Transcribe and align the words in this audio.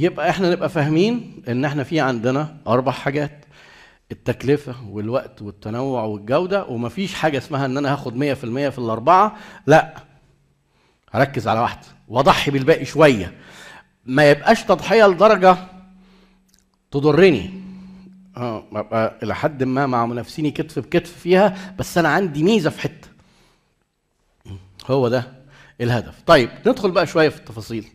يبقى 0.00 0.30
إحنا 0.30 0.50
نبقى 0.50 0.68
فاهمين 0.68 1.42
ان 1.48 1.64
إحنا 1.64 1.84
في 1.84 2.00
عندنا 2.00 2.56
أربع 2.66 2.92
حاجات 2.92 3.44
التكلفة 4.12 4.74
والوقت 4.88 5.42
والتنوع 5.42 6.02
والجودة 6.02 6.64
ومفيش 6.64 7.14
حاجة 7.14 7.38
اسمها 7.38 7.66
ان 7.66 7.76
أنا 7.76 7.92
هاخد 7.92 8.14
100% 8.14 8.70
في 8.70 8.78
الأربعة. 8.78 9.36
لا 9.66 9.94
هركز 11.12 11.48
على 11.48 11.60
واحدة 11.60 11.86
واضحي 12.08 12.50
بالباقي 12.50 12.84
شوية. 12.84 13.34
ما 14.06 14.30
يبقاش 14.30 14.62
تضحية 14.64 15.06
لدرجة 15.06 15.56
تضرني. 16.90 17.50
آه 18.36 18.64
ببقى 18.72 19.18
إلى 19.22 19.34
حد 19.34 19.62
ما 19.62 19.86
مع 19.86 20.06
منافسيني 20.06 20.50
كتف 20.50 20.78
بكتف 20.78 21.12
فيها 21.18 21.74
بس 21.78 21.98
أنا 21.98 22.08
عندي 22.08 22.42
ميزة 22.42 22.70
في 22.70 22.80
حتة. 22.80 23.08
هو 24.90 25.08
ده 25.08 25.32
الهدف. 25.80 26.22
طيب 26.26 26.50
ندخل 26.66 26.90
بقى 26.90 27.06
شوية 27.06 27.28
في 27.28 27.38
التفاصيل. 27.38 27.86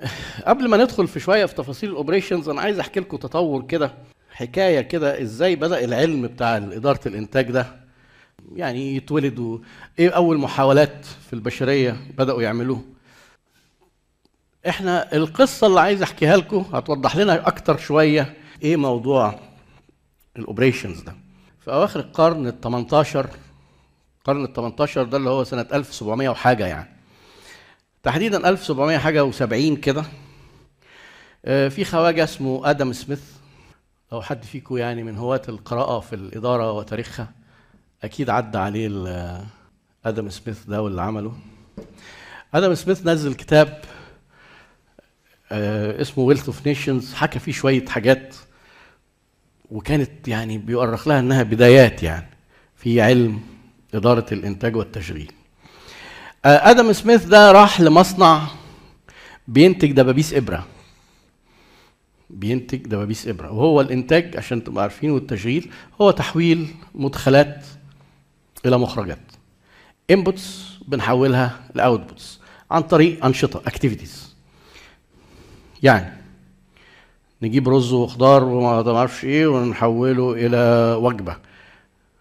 قبل 0.46 0.68
ما 0.68 0.76
ندخل 0.76 1.08
في 1.08 1.20
شوية 1.20 1.46
في 1.46 1.54
تفاصيل 1.54 1.90
ال 1.90 1.95
operations 1.95 2.48
أنا 2.48 2.60
عايز 2.60 2.78
أحكي 2.78 3.00
لكم 3.00 3.16
تطور 3.16 3.62
كده 3.66 3.94
حكاية 4.30 4.80
كده 4.80 5.22
إزاي 5.22 5.56
بدأ 5.56 5.84
العلم 5.84 6.26
بتاع 6.26 6.56
إدارة 6.56 7.00
الإنتاج 7.06 7.50
ده. 7.50 7.66
يعني 8.54 8.96
يتولد 8.96 9.38
و- 9.38 9.60
إيه 9.98 10.10
أول 10.10 10.38
محاولات 10.38 11.04
في 11.26 11.32
البشرية 11.32 11.96
بدأوا 12.18 12.42
يعملوه؟ 12.42 12.82
إحنا 14.68 15.12
القصة 15.16 15.66
اللي 15.66 15.80
عايز 15.80 16.02
أحكيها 16.02 16.36
لكم 16.36 16.64
هتوضح 16.72 17.16
لنا 17.16 17.48
أكتر 17.48 17.76
شوية 17.78 18.34
إيه 18.62 18.76
موضوع 18.76 19.40
ال 20.36 20.42
operations 20.42 21.00
ده. 21.00 21.14
في 21.60 21.72
أواخر 21.72 22.00
القرن 22.00 22.46
ال 22.46 22.60
18 22.60 23.28
القرن 24.18 24.44
ال 24.44 24.52
18 24.52 25.02
ده 25.04 25.16
اللي 25.16 25.30
هو 25.30 25.44
سنة 25.44 25.66
1700 25.72 26.28
وحاجة 26.28 26.66
يعني. 26.66 26.93
تحديدا 28.04 28.48
1700 28.48 28.98
حاجة 28.98 29.30
و70 29.30 29.78
كده. 29.80 30.04
آه، 31.44 31.68
في 31.68 31.84
خواجة 31.84 32.24
اسمه 32.24 32.70
آدم 32.70 32.92
سميث. 32.92 33.22
لو 34.12 34.22
حد 34.22 34.44
فيكم 34.44 34.76
يعني 34.76 35.02
من 35.02 35.16
هواة 35.16 35.42
القراءة 35.48 36.00
في 36.00 36.12
الإدارة 36.14 36.72
وتاريخها 36.72 37.32
أكيد 38.04 38.30
عدى 38.30 38.58
عليه 38.58 38.86
ال- 38.90 39.44
آدم 40.04 40.28
سميث 40.30 40.64
ده 40.64 40.82
واللي 40.82 41.02
عمله. 41.02 41.32
آدم 42.54 42.74
سميث 42.74 43.06
نزل 43.06 43.34
كتاب 43.34 43.80
آه، 45.52 46.00
اسمه 46.00 46.24
Wealth 46.24 46.46
of 46.46 46.66
Nations 46.66 47.14
حكى 47.14 47.38
فيه 47.38 47.52
شوية 47.52 47.86
حاجات 47.86 48.34
وكانت 49.70 50.28
يعني 50.28 50.58
بيؤرخ 50.58 51.08
لها 51.08 51.20
إنها 51.20 51.42
بدايات 51.42 52.02
يعني 52.02 52.26
في 52.76 53.00
علم 53.00 53.40
إدارة 53.94 54.26
الإنتاج 54.32 54.76
والتشغيل. 54.76 55.32
آه، 55.32 55.43
آدم 56.44 56.92
سميث 56.92 57.24
ده 57.24 57.52
راح 57.52 57.80
لمصنع 57.80 58.42
بينتج 59.48 59.92
دبابيس 59.92 60.34
إبرة. 60.34 60.66
بينتج 62.30 62.78
دبابيس 62.78 63.28
إبرة. 63.28 63.52
وهو 63.52 63.80
الإنتاج 63.80 64.36
عشان 64.36 64.64
تبقوا 64.64 64.82
عارفين 64.82 65.10
والتشغيل 65.10 65.70
هو 66.00 66.10
تحويل 66.10 66.68
مدخلات 66.94 67.64
إلى 68.66 68.78
مخرجات. 68.78 69.18
inputs 70.10 70.64
بنحولها 70.88 71.60
ل 71.74 71.82
outputs 71.82 72.40
عن 72.70 72.82
طريق 72.82 73.24
أنشطة 73.24 73.62
activities 73.66 74.34
يعني 75.82 76.12
نجيب 77.42 77.68
رز 77.68 77.92
وخضار 77.92 78.44
وما 78.44 78.96
أعرفش 78.96 79.24
إيه 79.24 79.46
ونحوله 79.46 80.32
إلى 80.32 80.94
وجبة. 81.00 81.36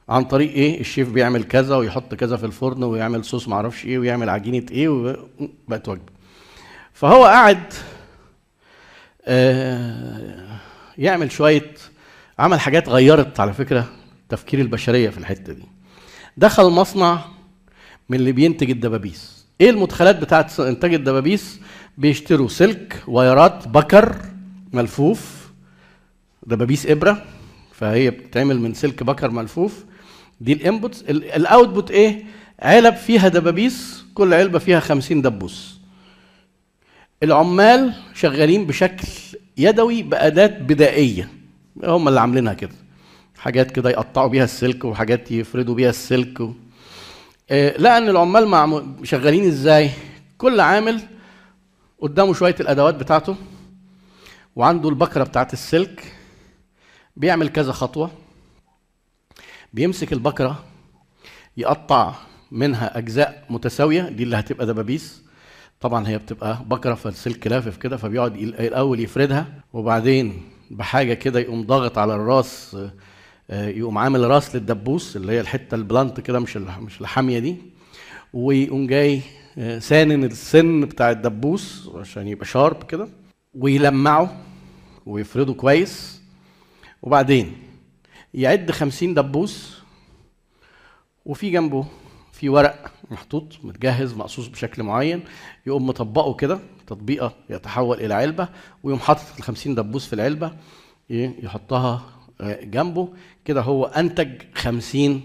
عن 0.10 0.24
طريق 0.24 0.52
إيه؟ 0.52 0.80
الشيف 0.80 1.10
بيعمل 1.10 1.44
كذا 1.44 1.76
ويحط 1.76 2.16
كذا 2.16 2.38
في 2.38 2.46
الفرن 2.46 2.84
ويعمل 2.84 3.26
صوص 3.26 3.48
ما 3.48 3.56
أعرفش 3.56 3.86
إيه 3.86 3.98
ويعمل 4.00 4.30
عجينة 4.30 4.66
إيه 4.72 4.88
وبقت 4.90 5.90
وجبة. 5.90 6.14
فهو 6.94 7.26
قاعد 7.26 7.74
آه، 9.26 10.60
يعمل 10.98 11.32
شوية 11.32 11.74
عمل 12.40 12.60
حاجات 12.60 12.90
غيرت 12.90 13.40
على 13.40 13.54
فكرة 13.54 13.90
تفكير 14.30 14.60
البشرية 14.62 15.10
في 15.10 15.18
الحتة 15.18 15.54
دي. 15.54 15.64
دخل 16.38 16.64
مصنع 16.70 17.20
من 18.10 18.18
اللي 18.20 18.32
بينتج 18.32 18.70
الدبابيس. 18.70 19.46
إيه 19.62 19.70
المدخلات 19.70 20.16
بتاعت 20.16 20.60
إنتاج 20.60 20.94
الدبابيس؟ 20.94 21.60
بيشتروا 21.98 22.48
سلك 22.48 23.04
wireات 23.08 23.68
بكر 23.68 24.16
ملفوف 24.74 25.50
دبابيس 26.44 26.86
إبرة. 26.86 27.26
فهي 27.72 28.10
بتتعمل 28.12 28.60
من 28.60 28.74
سلك 28.74 29.04
بكر 29.04 29.32
ملفوف. 29.32 29.84
دي 30.42 30.54
ال 30.54 30.60
inputs. 30.60 31.02
ال 31.10 31.21
output 31.21 31.92
إيه 31.92 32.24
علب 32.60 32.96
فيها 32.96 33.28
دبابيس 33.28 34.04
كل 34.14 34.34
علبة 34.34 34.60
فيها 34.60 34.80
50 34.80 35.22
دبوس. 35.22 35.80
العمال 37.24 37.94
شغالين 38.14 38.66
بشكل 38.66 39.08
يدوي 39.58 40.04
بأداة 40.04 40.48
بدائية. 40.48 41.30
هم 41.84 42.08
اللي 42.08 42.20
عاملينها 42.20 42.54
كده. 42.54 42.72
حاجات 43.38 43.72
كده 43.72 43.90
يقطعوا 43.90 44.28
بيها 44.28 44.44
السلك 44.44 44.86
وحاجات 44.86 45.32
يفردوا 45.32 45.76
بيها 45.76 45.90
السلك. 45.90 46.40
و... 46.40 46.52
آه، 47.50 47.98
ان 47.98 48.10
العمال 48.10 48.48
مع 48.48 48.84
شغالين 49.04 49.44
إزاي؟ 49.48 49.90
كل 50.38 50.60
عامل 50.60 51.02
قدامه 52.02 52.34
شوية 52.34 52.56
الأدوات 52.60 52.96
بتاعته 52.96 53.36
وعنده 54.56 54.90
البكرة 54.90 55.24
بتاعت 55.24 55.54
السلك 55.54 56.14
بيعمل 57.18 57.50
كذا 57.50 57.72
خطوة. 57.72 58.12
بيمسك 59.74 60.14
البكرة 60.14 60.64
يقطع 61.58 62.14
منها 62.52 62.98
أجزاء 62.98 63.46
متساوية 63.50 64.02
دي 64.10 64.24
اللي 64.24 64.36
هتبقى 64.36 64.66
دبابيس. 64.66 65.24
طبعا 65.80 66.08
هي 66.08 66.18
بتبقى 66.18 66.58
بكرة 66.66 66.94
فالسلك 66.94 67.48
لافف 67.48 67.78
كده 67.78 67.98
فبيقعد 67.98 68.36
الأول 68.38 69.00
يفردها 69.00 69.48
وبعدين 69.74 70.42
بحاجة 70.72 71.14
كده 71.14 71.40
يقوم 71.40 71.64
ضاغط 71.66 71.98
على 71.98 72.16
الراس 72.16 72.78
آه، 73.50 73.68
يقوم 73.68 73.98
عامل 73.98 74.30
راس 74.30 74.56
للدبوس 74.56 75.16
اللي 75.18 75.32
هي 75.32 75.40
الحتة 75.40 75.76
البلانت 75.76 76.20
كده 76.20 76.40
مش 76.40 76.58
مش 76.58 77.02
الحامية 77.02 77.40
دي 77.40 77.56
ويقوم 78.34 78.88
جاي 78.88 79.22
آه، 79.58 79.80
سانن 79.80 80.24
السن 80.24 80.82
بتاع 80.82 81.12
الدبوس 81.12 81.90
عشان 81.96 82.28
يبقى 82.28 82.46
شارب 82.46 82.84
كده 82.84 83.08
ويلمعه 83.54 84.38
ويفرده 85.06 85.54
كويس 85.54 86.22
وبعدين 87.02 87.54
يعد 88.34 88.72
خمسين 88.72 89.14
دبوس 89.14 89.78
وفي 91.26 91.50
جنبه 91.50 91.86
في 92.32 92.50
ورق 92.50 92.92
محطوط 93.12 93.58
متجهز 93.64 94.14
مقصوص 94.14 94.48
بشكل 94.48 94.84
معين 94.84 95.24
يقوم 95.68 95.88
مطبقه 95.88 96.34
كده 96.34 96.60
تطبيقة 96.88 97.34
يتحول 97.50 97.98
إلى 97.98 98.14
علبة 98.14 98.48
ويقوم 98.84 99.00
حاطط 99.00 99.38
ال 99.38 99.44
50 99.44 99.76
دبوس 99.76 100.08
في 100.08 100.14
العلبة 100.14 100.52
إيه، 101.12 101.36
يحطها 101.44 102.02
آه، 102.42 102.64
جنبه. 102.64 103.10
كده 103.46 103.62
هو 103.62 103.86
أنتج 103.86 104.42
50 104.56 105.22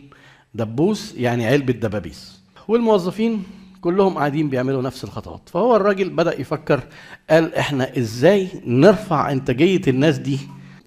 دبوس 0.54 1.14
يعني 1.14 1.46
علبة 1.46 1.72
دبابيس. 1.72 2.40
والموظفين 2.68 3.42
كلهم 3.80 4.18
قاعدين 4.18 4.48
بيعملوا 4.50 4.82
نفس 4.82 5.04
الخطوات. 5.04 5.48
فهو 5.48 5.76
الراجل 5.76 6.10
بدأ 6.10 6.40
يفكر 6.40 6.82
قال 7.30 7.54
إحنا 7.54 7.98
إزاي 7.98 8.48
نرفع 8.66 9.32
إنتاجية 9.32 9.80
الناس 9.88 10.18
دي 10.18 10.38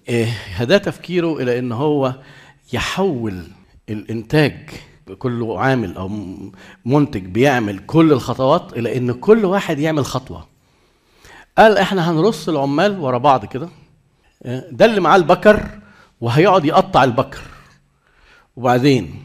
إيه، 0.08 0.26
هدا 0.54 0.78
تفكيره 0.78 1.36
إلى 1.42 1.58
إن 1.58 1.72
هو 1.72 2.14
يحول 2.72 3.42
الإنتاج 3.88 4.70
كل 5.18 5.52
عامل 5.56 5.96
أو 5.96 6.10
منتج 6.84 7.26
بيعمل 7.26 7.78
كل 7.78 8.12
الخطوات 8.12 8.72
إلى 8.72 8.96
إن 8.96 9.12
كل 9.12 9.44
واحد 9.44 9.78
يعمل 9.78 10.04
خطوة. 10.04 10.48
قال 11.58 11.78
إحنا 11.78 12.10
هنرص 12.10 12.48
العمال 12.48 12.98
ورا 13.00 13.18
بعض 13.18 13.44
كده. 13.44 13.68
آه، 14.42 14.64
ده 14.70 14.84
اللي 14.84 15.00
معاه 15.00 15.16
البكر 15.16 15.66
وهيقعد 16.20 16.64
يقطع 16.64 17.04
البكر. 17.04 17.40
وبعدين 18.56 19.22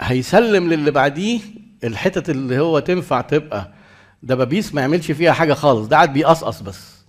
هيسلم 0.00 0.68
للي 0.68 0.90
بعديه 0.90 1.40
الحتت 1.84 2.30
اللي 2.30 2.58
هو 2.58 2.78
تنفع 2.78 3.20
تبقى 3.20 3.72
دبابيس 4.22 4.74
ما 4.74 4.80
يعملش 4.80 5.10
فيها 5.12 5.32
حاجة 5.32 5.54
خالص. 5.54 5.86
ده 5.88 5.96
قاعد 5.96 6.12
بيقصقص 6.12 6.60
بس. 6.60 6.99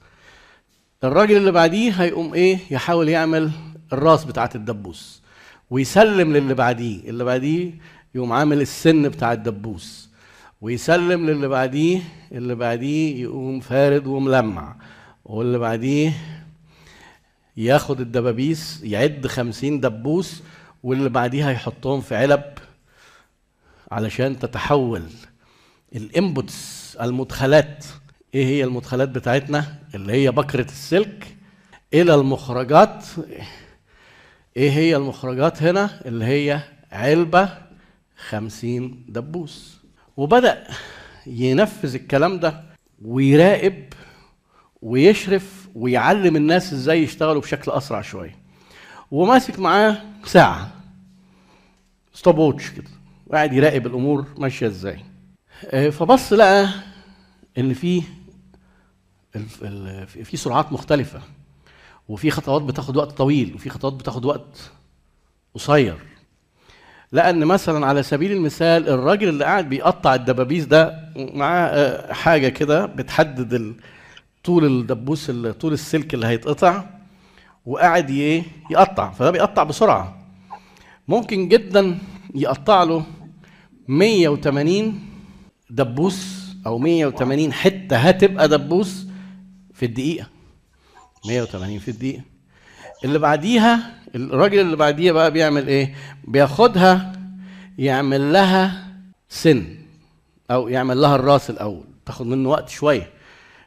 الراجل 1.04 1.38
اللي 1.38 1.52
بعديه 1.52 1.92
هيقوم 1.92 2.34
إيه؟ 2.34 2.60
يحاول 2.72 3.10
يعمل 3.10 3.52
الراس 3.94 4.24
بتاعت 4.26 4.56
الدبوس 4.56 5.22
ويسلم 5.70 6.34
للي 6.38 6.54
بعديه 6.54 7.10
اللي 7.10 7.24
بعديه 7.24 7.72
يقوم 8.16 8.32
عامل 8.34 8.62
السن 8.62 9.10
بتاع 9.10 9.34
الدبوس 9.34 10.10
ويسلم 10.62 11.30
للي 11.30 11.48
بعديه 11.48 12.02
اللي 12.32 12.56
بعديه 12.56 13.22
يقوم 13.24 13.60
فارد 13.60 14.08
وملمع 14.08 14.76
واللي 15.26 15.58
بعديه 15.58 16.14
ياخد 17.58 18.02
الدبابيس 18.02 18.80
يعد 18.84 19.28
خمسين 19.28 19.80
دبوس 19.80 20.44
واللي 20.84 21.10
بعديها 21.10 21.52
يحطهم 21.52 22.02
في 22.02 22.16
علب 22.16 22.44
علشان 23.92 24.40
تتحول 24.40 25.04
الإنبوتس 25.96 26.82
المدخلات 27.02 27.86
إيه 28.36 28.46
هي 28.46 28.64
المدخلات 28.64 29.10
بتاعتنا؟ 29.10 29.76
اللي 29.96 30.14
هي 30.14 30.32
بكرة 30.32 30.66
السلك 30.66 31.38
إلى 31.94 32.16
المخرجات. 32.16 33.06
إيه 34.58 34.72
هي 34.72 34.96
المخرجات 34.96 35.64
هنا؟ 35.64 36.02
اللي 36.06 36.26
هي 36.26 36.60
علبة 36.92 37.50
خمسين 38.30 39.06
دبوس. 39.10 39.78
وبدأ 40.18 40.68
ينفذ 41.28 41.96
الكلام 41.96 42.40
ده 42.40 42.64
ويراقب 43.02 43.84
ويشرف 44.82 45.68
ويعلم 45.76 46.36
الناس 46.36 46.74
إزاي 46.74 47.04
يشتغلوا 47.04 47.42
بشكل 47.42 47.72
أسرع 47.72 48.02
شوية. 48.02 48.36
وماسك 49.12 49.60
معاه 49.60 49.98
ساعة. 50.26 50.72
ستوب 52.14 52.38
ووتش 52.38 52.70
كده. 52.70 52.90
وقاعد 53.28 53.54
يراقب 53.54 53.88
الأمور 53.88 54.26
ماشية 54.38 54.68
إزاي. 54.68 55.00
آه، 55.66 55.90
فبص 55.90 56.34
لقى 56.34 56.70
إن 57.58 57.74
في 57.74 58.04
في 60.24 60.38
سرعات 60.38 60.72
مختلفة 60.74 61.22
وفي 62.10 62.32
خطوات 62.32 62.62
بتاخد 62.62 62.98
وقت 62.98 63.12
طويل 63.12 63.54
وفي 63.56 63.70
خطوات 63.70 63.94
بتاخد 63.94 64.26
وقت 64.26 64.72
قصير. 65.56 65.98
لأن 67.12 67.46
مثلا 67.46 67.86
على 67.86 68.04
سبيل 68.04 68.32
المثال 68.32 68.90
الراجل 68.90 69.30
اللي 69.30 69.44
قاعد 69.46 69.70
بيقطع 69.70 70.16
الدبابيس 70.16 70.66
ده 70.66 71.10
معاه 71.16 71.68
آه، 71.68 72.14
حاجة 72.14 72.48
كده 72.50 72.86
بتحدد 72.86 73.76
طول 74.44 74.66
الدبوس 74.66 75.30
ال- 75.30 75.58
طول 75.60 75.74
السلك 75.74 76.14
اللي 76.14 76.28
هيتقطع 76.28 76.84
وقاعد 77.66 78.10
يقطع. 78.70 79.12
فده 79.12 79.32
بيقطع 79.32 79.64
بسرعة. 79.64 80.18
ممكن 81.08 81.48
جدا 81.48 81.98
يقطع 82.36 82.84
له 82.84 83.04
180 83.88 85.00
دبوس 85.70 86.42
أو 86.66 86.78
180 86.78 87.54
حتة 87.54 87.98
هتبقى 87.98 88.48
دبوس 88.50 89.06
في 89.82 89.88
الدقيقة. 89.88 90.28
180 91.26 91.80
في 91.80 91.88
الدقيقة. 91.92 92.22
اللي 93.04 93.20
بعديها 93.20 93.94
الراجل 94.16 94.60
اللي 94.60 94.76
بعديها 94.76 95.14
بقى 95.14 95.32
بيعمل 95.32 95.68
إيه؟ 95.68 95.96
بياخدها 96.28 97.14
يعمل 97.78 98.34
لها 98.34 98.88
سن 99.30 99.66
أو 100.52 100.68
يعمل 100.68 101.02
لها 101.02 101.16
الراس 101.16 101.50
الأول. 101.50 101.84
تاخد 102.06 102.26
منه 102.28 102.50
وقت 102.50 102.70
شوية. 102.70 103.10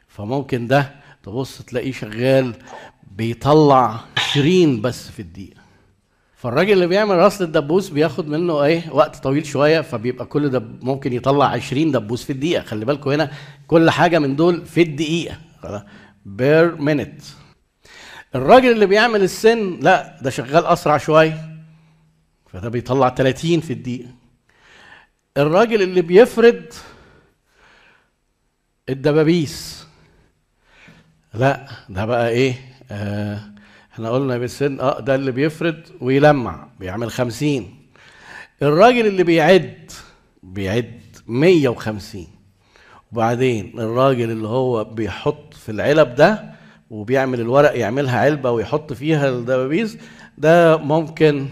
فممكن 0.07 0.67
ده 0.67 0.95
تبص 1.23 1.61
تلاقيه 1.61 1.91
شغال 1.91 2.53
بيطلع 3.15 3.99
20 4.17 4.81
بس 4.81 5.07
في 5.09 5.19
الدقيقة. 5.21 5.61
فالراجل 6.35 6.73
اللي 6.73 6.87
بيعمل 6.87 7.15
راس 7.15 7.41
للدبوس 7.41 7.89
بياخد 7.89 8.27
منه 8.27 8.63
إيه؟ 8.63 8.91
وقت 8.91 9.15
طويل 9.15 9.45
شوية 9.45 9.81
فبيبقى 9.81 10.25
كل 10.25 10.49
دب 10.49 10.83
ممكن 10.83 11.13
يطلع 11.13 11.45
20 11.45 11.91
دبوس 11.91 12.23
في 12.23 12.29
الدقيقة. 12.33 12.63
خلي 12.63 12.85
بالكم 12.85 13.09
هنا 13.09 13.31
كل 13.67 13.89
حاجة 13.89 14.19
من 14.19 14.35
دول 14.35 14.65
في 14.65 14.81
الدقيقة. 14.81 15.37
per 16.25 16.75
minute 16.75 17.23
الراجل 18.35 18.71
اللي 18.71 18.85
بيعمل 18.85 19.21
السن 19.23 19.79
لا 19.79 20.19
ده 20.21 20.29
شغال 20.29 20.65
أسرع 20.65 20.97
شوية 20.97 21.55
فده 22.53 22.69
بيطلع 22.69 23.09
30 23.09 23.59
في 23.61 23.73
الدقيقة. 23.73 24.09
الراجل 25.37 25.81
اللي 25.81 26.01
بيفرد 26.01 26.73
الدبابيس 28.89 29.85
لا 31.33 31.67
ده 31.89 32.05
بقى 32.05 32.29
إيه؟ 32.29 32.55
آه 32.91 33.39
إحنا 33.93 34.09
قلنا 34.09 34.37
بالسن 34.37 34.79
آه 34.79 34.99
ده 34.99 35.15
اللي 35.15 35.31
بيفرد 35.31 35.87
ويلمع 36.01 36.67
بيعمل 36.79 37.11
خمسين. 37.11 37.87
الراجل 38.61 39.05
اللي 39.07 39.23
بيعد 39.23 39.91
بيعد 40.43 41.01
مية 41.27 41.69
وخمسين. 41.69 42.27
وبعدين 43.15 43.79
الراجل 43.79 44.31
اللي 44.31 44.47
هو 44.47 44.83
بيحط 44.83 45.53
في 45.53 45.71
العلب 45.71 46.15
ده 46.15 46.53
وبيعمل 46.89 47.39
الورق 47.39 47.77
يعملها 47.77 48.19
علبة 48.19 48.51
ويحط 48.51 48.93
فيها 48.93 49.29
الدبابيس 49.29 49.97
ده 50.37 50.77
ممكن 50.77 51.47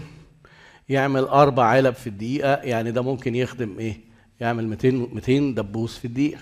يعمل 0.88 1.22
أربع 1.22 1.64
علب 1.64 1.94
في 1.94 2.06
الدقيقة 2.06 2.54
يعني 2.54 2.90
ده 2.90 3.02
ممكن 3.02 3.34
يخدم 3.34 3.78
إيه؟ 3.78 4.00
يعمل 4.40 4.68
200 4.68 4.90
200 4.90 5.38
دبوس 5.54 5.98
في 5.98 6.04
الدقيقة. 6.04 6.40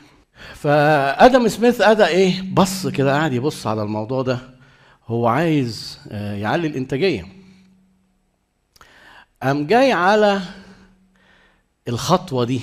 فآدم 0.54 1.48
سميث 1.48 1.80
أدا 1.80 2.06
إيه؟ 2.06 2.42
بص 2.52 2.86
كده 2.86 3.12
قاعد 3.12 3.32
يبص 3.32 3.66
على 3.66 3.82
الموضوع 3.82 4.22
ده 4.22 4.38
هو 5.06 5.26
عايز 5.26 5.98
آه، 6.10 6.34
يعلي 6.34 6.66
الإنتاجية. 6.66 7.26
قام 9.42 9.66
جاي 9.66 9.92
على 9.92 10.40
الخطوة 11.88 12.44
دي 12.44 12.60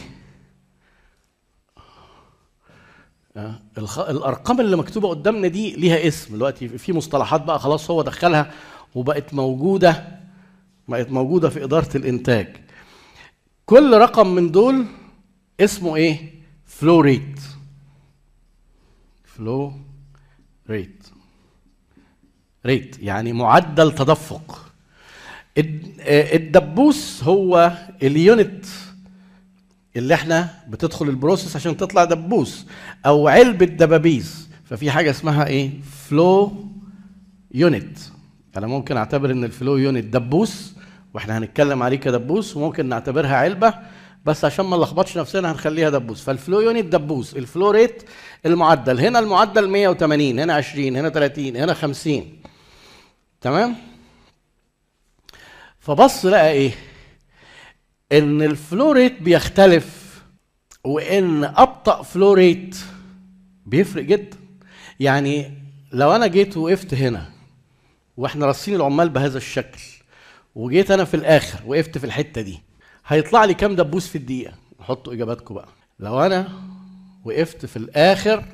آه، 1.78 3.29
الخ... 3.78 4.00
الأرقام 4.00 4.60
اللي 4.62 4.78
مكتوبة 4.78 5.10
قدامنا 5.10 5.48
دي 5.48 5.76
ليها 5.76 6.08
اسم. 6.08 6.36
دلوقتي 6.36 6.68
في 6.68 6.94
مصطلحات 6.94 7.42
بقى 7.42 7.60
خلاص 7.60 7.92
هو 7.92 8.02
دخلها 8.02 8.52
وبقت 8.96 9.34
موجودة 9.34 10.20
بقت 10.88 11.10
موجودة 11.12 11.50
في 11.50 11.64
إدارة 11.64 11.98
الإنتاج. 11.98 12.56
كل 13.66 13.98
رقم 13.98 14.28
من 14.28 14.52
دول 14.52 14.86
اسمه 15.60 15.96
إيه؟ 15.96 16.34
فلو 16.66 17.00
ريت 17.00 17.40
فلو 19.26 19.74
ريت 20.70 21.08
ريت 22.66 23.00
يعني 23.00 23.34
معدل 23.34 23.96
تدفق. 23.96 24.66
آه، 25.58 26.36
الدبوس 26.36 27.24
هو 27.24 27.72
ال 28.04 28.16
unit 28.16 28.66
اللي 29.96 30.14
إحنا 30.14 30.50
بتدخل 30.68 31.10
ال 31.10 31.15
process 31.15 31.56
عشان 31.56 31.78
تطلع 31.78 32.04
دبوس 32.04 32.66
أو 33.06 33.28
علبة 33.28 33.66
دبابيس. 33.66 34.50
ففي 34.66 34.92
حاجة 34.92 35.10
اسمها 35.10 35.48
إيه؟ 35.48 35.72
flow 36.10 36.52
unit 37.54 37.98
أنا 38.58 38.68
ممكن 38.68 38.98
اعتبر 38.98 39.32
ان 39.32 39.44
ال 39.44 39.50
flow 39.50 39.78
unit 39.78 40.04
دبوس 40.06 40.74
وإحنا 41.14 41.38
هنتكلم 41.38 41.84
عليه 41.84 41.98
كدبوس 41.98 42.58
وممكن 42.58 42.86
نعتبرها 42.90 43.36
علبة 43.36 43.74
بس 44.26 44.46
عشان 44.46 44.66
ما 44.66 44.78
نلخبطش 44.78 45.18
نفسنا 45.18 45.52
هنخليها 45.52 45.90
دبوس. 45.90 46.22
فال 46.24 46.36
flow 46.36 46.60
unit 46.60 46.86
دبوس 46.86 47.36
ال 47.36 47.43
flow 47.43 47.72
rate 47.72 48.04
المعدل. 48.46 49.00
هنا 49.00 49.20
المعدل 49.20 49.70
180 49.70 50.40
هنا 50.40 50.54
20 50.54 50.96
هنا 50.96 51.10
30 51.10 51.56
هنا 51.56 51.74
50 51.74 52.24
تمام؟ 53.42 53.76
فبص 55.80 56.26
لقى 56.26 56.52
إيه؟ 56.52 56.72
إن 58.12 58.42
الفلو 58.42 58.92
ريت 58.92 59.22
بيختلف 59.22 60.10
وإن 60.84 61.44
أبطأ 61.44 62.02
فلو 62.04 62.34
ريت 62.34 62.78
بيفرق 63.66 64.04
جدا. 64.04 64.38
يعني 65.00 65.52
لو 65.92 66.16
أنا 66.16 66.28
جيت 66.28 66.58
وقفت 66.58 66.94
هنا 66.94 67.30
وإحنا 68.18 68.46
رصين 68.46 68.76
العمال 68.76 69.10
بهذا 69.10 69.38
الشكل 69.38 69.80
وجيت 70.56 70.92
أنا 70.92 71.04
في 71.06 71.14
الآخر 71.14 71.60
وقفت 71.66 71.98
في 71.98 72.04
الحتة 72.04 72.42
دي 72.42 72.60
هيطلع 73.08 73.46
لي 73.46 73.54
كام 73.54 73.76
دبوس 73.76 74.08
في 74.08 74.18
الدقيقة؟ 74.18 74.54
حطوا 74.80 75.14
إجاباتكم 75.14 75.56
بقى. 75.56 75.68
لو 76.00 76.20
أنا 76.26 76.48
وقفت 77.26 77.66
في 77.66 77.78
الآخر 77.78 78.46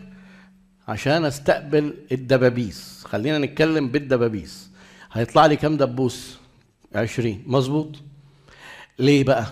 عشان 0.87 1.25
أستقبل 1.25 1.93
الدبابيس 2.11 3.03
خلينا 3.05 3.37
نتكلم 3.37 3.87
بالدبابيس 3.87 4.69
هيطلع 5.11 5.45
لي 5.45 5.55
كام 5.55 5.77
دبوس؟ 5.77 6.37
20 6.95 7.43
مظبوط؟ 7.45 7.95
ليه 8.99 9.23
بقى؟ 9.23 9.45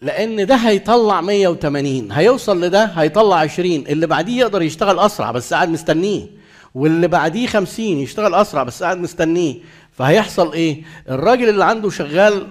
لأن 0.00 0.46
ده 0.46 0.54
هيطلع 0.56 1.20
180 1.20 2.12
هيوصل 2.12 2.64
لده 2.64 2.84
هيطلع 2.84 3.36
20 3.36 3.70
اللي 3.74 4.06
بعديه 4.06 4.38
يقدر 4.40 4.62
يشتغل 4.62 4.98
أسرع 4.98 5.30
بس 5.30 5.54
قاعد 5.54 5.68
مستنيه 5.68 6.26
واللي 6.74 7.08
بعديه 7.08 7.46
50 7.46 7.84
يشتغل 7.86 8.34
أسرع 8.34 8.62
بس 8.62 8.82
قاعد 8.82 8.98
مستنيه. 8.98 9.54
فهيحصل 9.92 10.52
إيه؟ 10.52 10.82
الراجل 11.10 11.48
اللي 11.48 11.64
عنده 11.64 11.90
شغال 11.90 12.46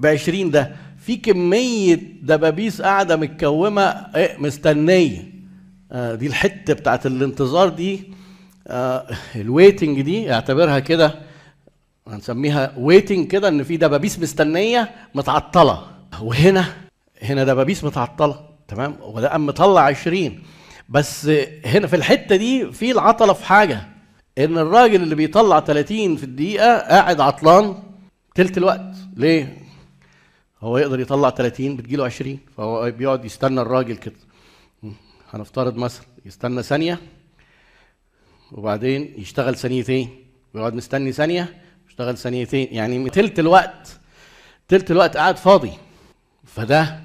ب 0.00 0.06
20 0.06 0.50
ده 0.50 0.72
في 1.06 1.16
كمية 1.16 1.94
دبابيس 2.22 2.82
قاعدة 2.82 3.16
متكومة 3.16 3.82
إيه 4.16 4.36
مستنيه. 4.38 5.32
آه 5.92 6.14
دي 6.14 6.26
الحتة 6.26 6.72
بتاعت 6.74 7.06
الانتظار 7.06 7.68
دي. 7.68 8.12
آه 8.66 9.06
ال 9.36 9.44
waiting 9.44 10.00
دي 10.00 10.32
اعتبرها 10.32 10.78
كده. 10.78 11.14
هنسميها 12.08 12.74
waiting 12.78 13.26
كده 13.28 13.48
إن 13.48 13.62
في 13.62 13.76
دبابيس 13.76 14.18
مستنية 14.18 14.94
متعطلة. 15.14 15.86
وهنا 16.22 16.74
هنا 17.22 17.44
دبابيس 17.44 17.84
متعطلة 17.84 18.48
تمام؟ 18.68 18.96
وده 19.02 19.28
قام 19.28 19.46
مطلع 19.46 19.80
20 19.80 20.42
بس 20.88 21.26
هنا 21.64 21.86
في 21.86 21.96
الحتة 21.96 22.36
دي 22.36 22.72
في 22.72 22.90
العطلة 22.90 23.32
في 23.32 23.44
حاجة 23.44 23.88
إن 24.38 24.58
الراجل 24.58 25.02
اللي 25.02 25.14
بيطلع 25.14 25.60
30 25.60 26.16
في 26.16 26.24
الدقيقة 26.24 26.78
قاعد 26.78 27.20
عطلان 27.20 27.74
تلت 28.34 28.58
الوقت. 28.58 28.96
ليه؟ 29.16 29.56
هو 30.60 30.78
يقدر 30.78 31.00
يطلع 31.00 31.30
30 31.30 31.76
بتجيله 31.76 32.04
20 32.04 32.38
فهو 32.56 32.90
بيقعد 32.90 33.24
يستنى 33.24 33.60
الراجل 33.60 33.96
كده. 33.96 34.14
هنفترض 35.32 35.76
مثلا 35.76 36.06
يستنى 36.26 36.62
ثانية 36.62 36.98
وبعدين 38.52 39.14
يشتغل 39.18 39.56
ثانيتين 39.56 40.08
ويقعد 40.54 40.74
مستني 40.74 41.12
ثانية 41.12 41.63
يشتغل 41.94 42.18
ثانيتين 42.18 42.68
يعني 42.70 43.10
تلت 43.10 43.38
الوقت 43.38 43.98
تلت 44.68 44.90
الوقت 44.90 45.16
قاعد 45.16 45.36
فاضي. 45.36 45.72
فده 46.44 47.00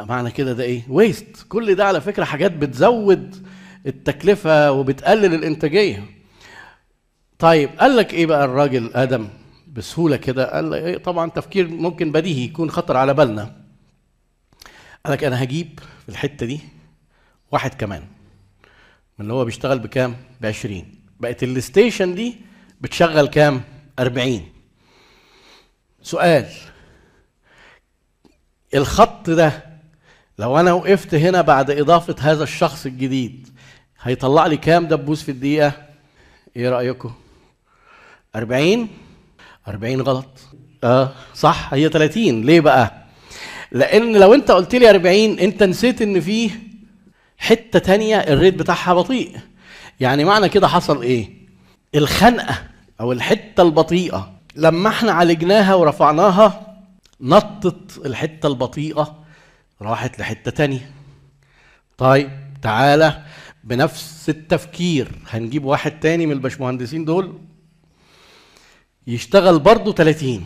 معنى 0.00 0.30
كده 0.30 0.52
ده 0.52 0.64
إيه؟ 0.64 0.82
ويست 0.88 1.46
كل 1.48 1.74
ده 1.74 1.84
على 1.86 2.00
فكرة 2.00 2.24
حاجات 2.24 2.52
بتزود 2.52 3.46
التكلفة 3.86 4.72
وبتقلل 4.72 5.34
الإنتاجية. 5.34 6.04
طيب 7.38 7.70
قال 7.80 7.96
لك 7.96 8.14
إيه 8.14 8.26
بقى 8.26 8.44
الراجل 8.44 8.90
آدم 8.94 9.28
بسهولة 9.72 10.16
كده؟ 10.16 10.54
قال 10.54 10.70
لك 10.70 10.82
إيه؟ 10.82 10.98
طبعا 10.98 11.30
تفكير 11.30 11.68
ممكن 11.68 12.12
بديهي 12.12 12.44
يكون 12.44 12.70
خطر 12.70 12.96
على 12.96 13.14
بالنا. 13.14 13.42
قال 15.04 15.12
لك 15.12 15.24
أنا 15.24 15.42
هجيب 15.42 15.80
في 16.02 16.08
الحتة 16.08 16.46
دي 16.46 16.60
واحد 17.52 17.74
كمان. 17.74 18.02
من 19.18 19.20
اللي 19.20 19.32
هو 19.32 19.44
بيشتغل 19.44 19.78
بكام؟ 19.78 20.16
ب 20.40 20.46
20 20.46 20.84
بقت 21.20 21.42
الستيشن 21.42 22.14
دي 22.14 22.36
بتشغل 22.84 23.26
كام؟ 23.26 23.62
40 23.98 24.42
سؤال. 26.02 26.46
الخط 28.74 29.30
ده 29.30 29.64
لو 30.38 30.60
أنا 30.60 30.72
وقفت 30.72 31.14
هنا 31.14 31.40
بعد 31.40 31.70
إضافة 31.70 32.16
هذا 32.20 32.42
الشخص 32.44 32.86
الجديد 32.86 33.48
هيطلع 34.02 34.46
لي 34.46 34.56
كام 34.56 34.86
دبوس 34.86 35.22
في 35.22 35.30
الدقيقة؟ 35.30 35.72
إيه 36.56 36.68
رأيكم؟ 36.68 37.12
40 38.36 38.88
40 39.68 40.00
غلط. 40.00 40.40
آه 40.84 41.12
صح 41.34 41.74
هي 41.74 41.88
30 41.88 42.42
ليه 42.42 42.60
بقى؟ 42.60 43.04
لأن 43.72 44.16
لو 44.16 44.34
أنت 44.34 44.50
قلت 44.50 44.74
لي 44.74 44.90
40 44.90 45.38
أنت 45.38 45.62
نسيت 45.62 46.02
إن 46.02 46.20
فيه 46.20 46.50
حتة 47.38 47.78
تانية 47.78 48.16
الريت 48.16 48.54
بتاعها 48.54 48.94
بطيء. 48.94 49.36
يعني 50.00 50.24
معنى 50.24 50.48
كده 50.48 50.68
حصل 50.68 51.02
إيه؟ 51.02 51.30
الخنقة. 51.94 52.73
أو 53.00 53.12
الحتة 53.12 53.62
البطيئة. 53.62 54.32
لما 54.56 54.88
إحنا 54.88 55.12
عالجناها 55.12 55.74
ورفعناها 55.74 56.76
نطت 57.20 58.06
الحتة 58.06 58.46
البطيئة 58.46 59.24
راحت 59.82 60.18
لحتة 60.20 60.50
تانية. 60.50 60.90
طيب 61.98 62.30
تعالى 62.62 63.24
بنفس 63.64 64.28
التفكير. 64.28 65.12
هنجيب 65.28 65.64
واحد 65.64 66.00
تاني 66.00 66.26
من 66.26 66.32
الباشمهندسين 66.32 67.04
دول. 67.04 67.38
يشتغل 69.06 69.58
برضه 69.58 69.92
30 69.92 70.44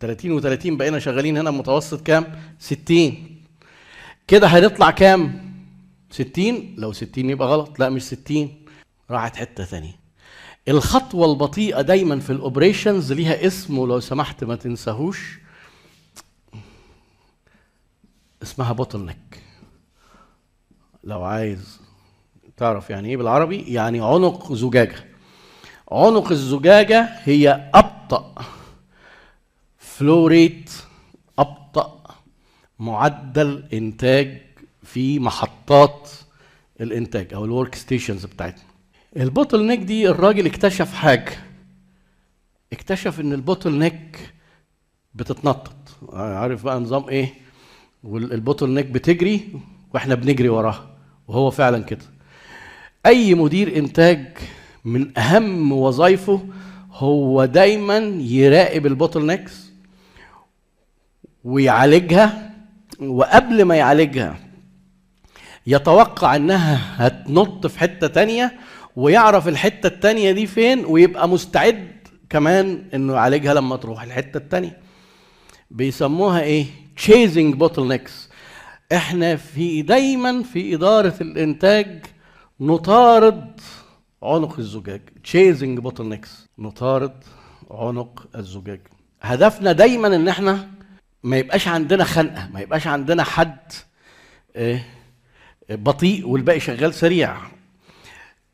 30 0.00 0.40
و30 0.40 0.66
بقينا 0.66 0.98
شغالين 0.98 1.36
هنا 1.38 1.50
متوسط 1.50 2.02
كام؟ 2.02 2.40
60 2.58 3.36
كده 4.28 4.46
هنطلع 4.46 4.90
كام؟ 4.90 5.48
60 6.10 6.74
لو 6.78 6.92
60 6.92 7.30
يبقى 7.30 7.48
غلط. 7.48 7.80
لا 7.80 7.88
مش 7.88 8.02
60 8.02 8.64
راحت 9.10 9.36
حتة 9.36 9.64
ثانية 9.64 10.07
الخطوة 10.68 11.32
البطيئة 11.32 11.80
دايما 11.80 12.20
في 12.20 12.30
ال 12.30 12.38
operations 12.38 13.12
ليها 13.12 13.46
اسم 13.46 13.78
ولو 13.78 14.00
سمحت 14.00 14.44
ما 14.44 14.56
تنساهوش. 14.56 15.38
اسمها 18.42 18.72
bottleneck 18.72 19.42
لو 21.04 21.22
عايز 21.22 21.80
تعرف 22.56 22.90
يعني 22.90 23.08
إيه 23.08 23.16
بالعربي 23.16 23.62
يعني 23.62 24.00
عنق 24.00 24.52
زجاجة. 24.52 25.04
عنق 25.92 26.30
الزجاجة 26.30 27.08
هي 27.24 27.70
أبطأ 27.74 28.34
flow 29.78 30.26
rate 30.26 30.70
أبطأ 31.38 32.00
معدل 32.78 33.64
إنتاج 33.72 34.40
في 34.82 35.18
محطات 35.18 36.10
الإنتاج 36.80 37.34
أو 37.34 37.44
ال 37.44 37.50
work 37.50 37.74
stations 37.74 38.26
بتاعتنا 38.26 38.67
ال 39.16 39.66
bottleneck 39.66 39.80
دي 39.80 40.08
الراجل 40.08 40.46
اكتشف 40.46 40.94
حاجة. 40.94 41.32
اكتشف 42.72 43.20
إن 43.20 43.32
ال 43.32 43.72
bottleneck 43.78 44.32
بتتنطط. 45.14 45.76
عارف 46.12 46.64
بقى 46.64 46.80
نظام 46.80 47.08
إيه؟ 47.08 47.34
وال 48.04 48.68
bottleneck 48.70 48.86
بتجري 48.86 49.48
وإحنا 49.94 50.14
بنجري 50.14 50.48
وراها 50.48 50.90
وهو 51.28 51.50
فعلا 51.50 51.82
كده. 51.84 52.04
أي 53.06 53.34
مدير 53.34 53.76
إنتاج 53.76 54.38
من 54.84 55.18
أهم 55.18 55.72
وظائفه 55.72 56.46
هو 56.92 57.44
دايما 57.44 57.96
يراقب 58.20 58.86
ال 58.86 59.26
bottlenecks 59.26 59.68
ويعالجها 61.44 62.50
وقبل 63.00 63.62
ما 63.64 63.76
يعالجها 63.76 64.38
يتوقع 65.66 66.36
إنها 66.36 67.06
هتنط 67.06 67.66
في 67.66 67.78
حتة 67.78 68.06
تانية 68.06 68.58
ويعرف 68.98 69.48
الحتة 69.48 69.86
التانية 69.86 70.32
دي 70.32 70.46
فين 70.46 70.84
ويبقى 70.84 71.28
مستعد 71.28 72.08
كمان 72.30 72.84
إنه 72.94 73.12
يعالجها 73.14 73.54
لما 73.54 73.76
تروح 73.76 74.02
الحتة 74.02 74.38
التانية. 74.38 74.78
بيسموها 75.70 76.40
إيه؟ 76.40 76.66
chasing 77.06 77.54
bottlenecks. 77.58 78.10
إحنا 78.92 79.36
في 79.36 79.82
دايما 79.82 80.42
في 80.42 80.74
إدارة 80.74 81.14
الإنتاج 81.20 82.06
نطارد 82.60 83.60
عنق 84.22 84.58
الزجاج. 84.58 85.00
chasing 85.26 85.82
bottlenecks. 85.82 86.28
نطارد 86.58 87.24
عنق 87.70 88.26
الزجاج. 88.36 88.80
هدفنا 89.22 89.72
دايما 89.72 90.16
إن 90.16 90.28
إحنا 90.28 90.68
ما 91.22 91.36
يبقاش 91.36 91.68
عندنا 91.68 92.04
خنقة 92.04 92.48
ما 92.52 92.60
يبقاش 92.60 92.86
عندنا 92.86 93.24
حد 93.24 93.72
إيه؟ 94.56 94.84
بطيء 95.70 96.28
والباقي 96.28 96.60
شغال 96.60 96.94
سريع. 96.94 97.36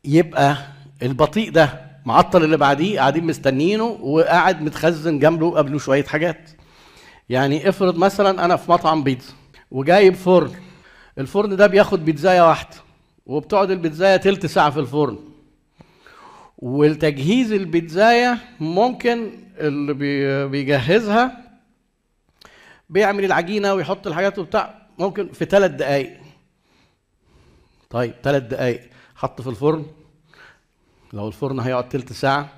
يبقى 0.07 0.57
البطيء 1.03 1.51
ده 1.51 1.85
معطل 2.05 2.43
اللي 2.43 2.57
بعديه 2.57 2.99
قاعدين 2.99 3.23
مستنيينه 3.25 3.83
وقاعد 3.83 4.61
متخزن 4.61 5.19
جنبه 5.19 5.51
قبله 5.57 5.79
شوية 5.79 6.03
حاجات. 6.03 6.49
يعني 7.29 7.69
افرض 7.69 7.97
مثلا 7.97 8.45
أنا 8.45 8.55
في 8.55 8.71
مطعم 8.71 9.03
بيتزا 9.03 9.33
وجايب 9.71 10.13
فرن. 10.15 10.51
الفرن 11.17 11.55
ده 11.55 11.67
بياخد 11.67 12.05
بيتزاية 12.05 12.47
واحدة 12.49 12.75
وبتقعد 13.25 13.71
البيتزاية 13.71 14.17
تلت 14.17 14.45
ساعة 14.45 14.69
في 14.69 14.79
الفرن. 14.79 15.17
والتجهيز 16.57 17.51
البيتزاية 17.51 18.37
ممكن 18.59 19.31
اللي 19.57 19.93
بيجهزها 20.47 21.37
بيعمل 22.89 23.25
العجينة 23.25 23.73
ويحط 23.73 24.07
الحاجات 24.07 24.39
وبتاع 24.39 24.87
ممكن 24.99 25.27
في 25.27 25.45
ثلاث 25.45 25.71
دقائق 25.71 26.17
طيب 27.89 28.13
ثلاث 28.23 28.43
دقائق 28.43 28.81
حط 29.25 29.41
في 29.41 29.49
الفرن. 29.49 29.85
لو 31.13 31.27
الفرن 31.27 31.59
هيقعد 31.59 31.89
تلت 31.89 32.13
ساعة 32.13 32.49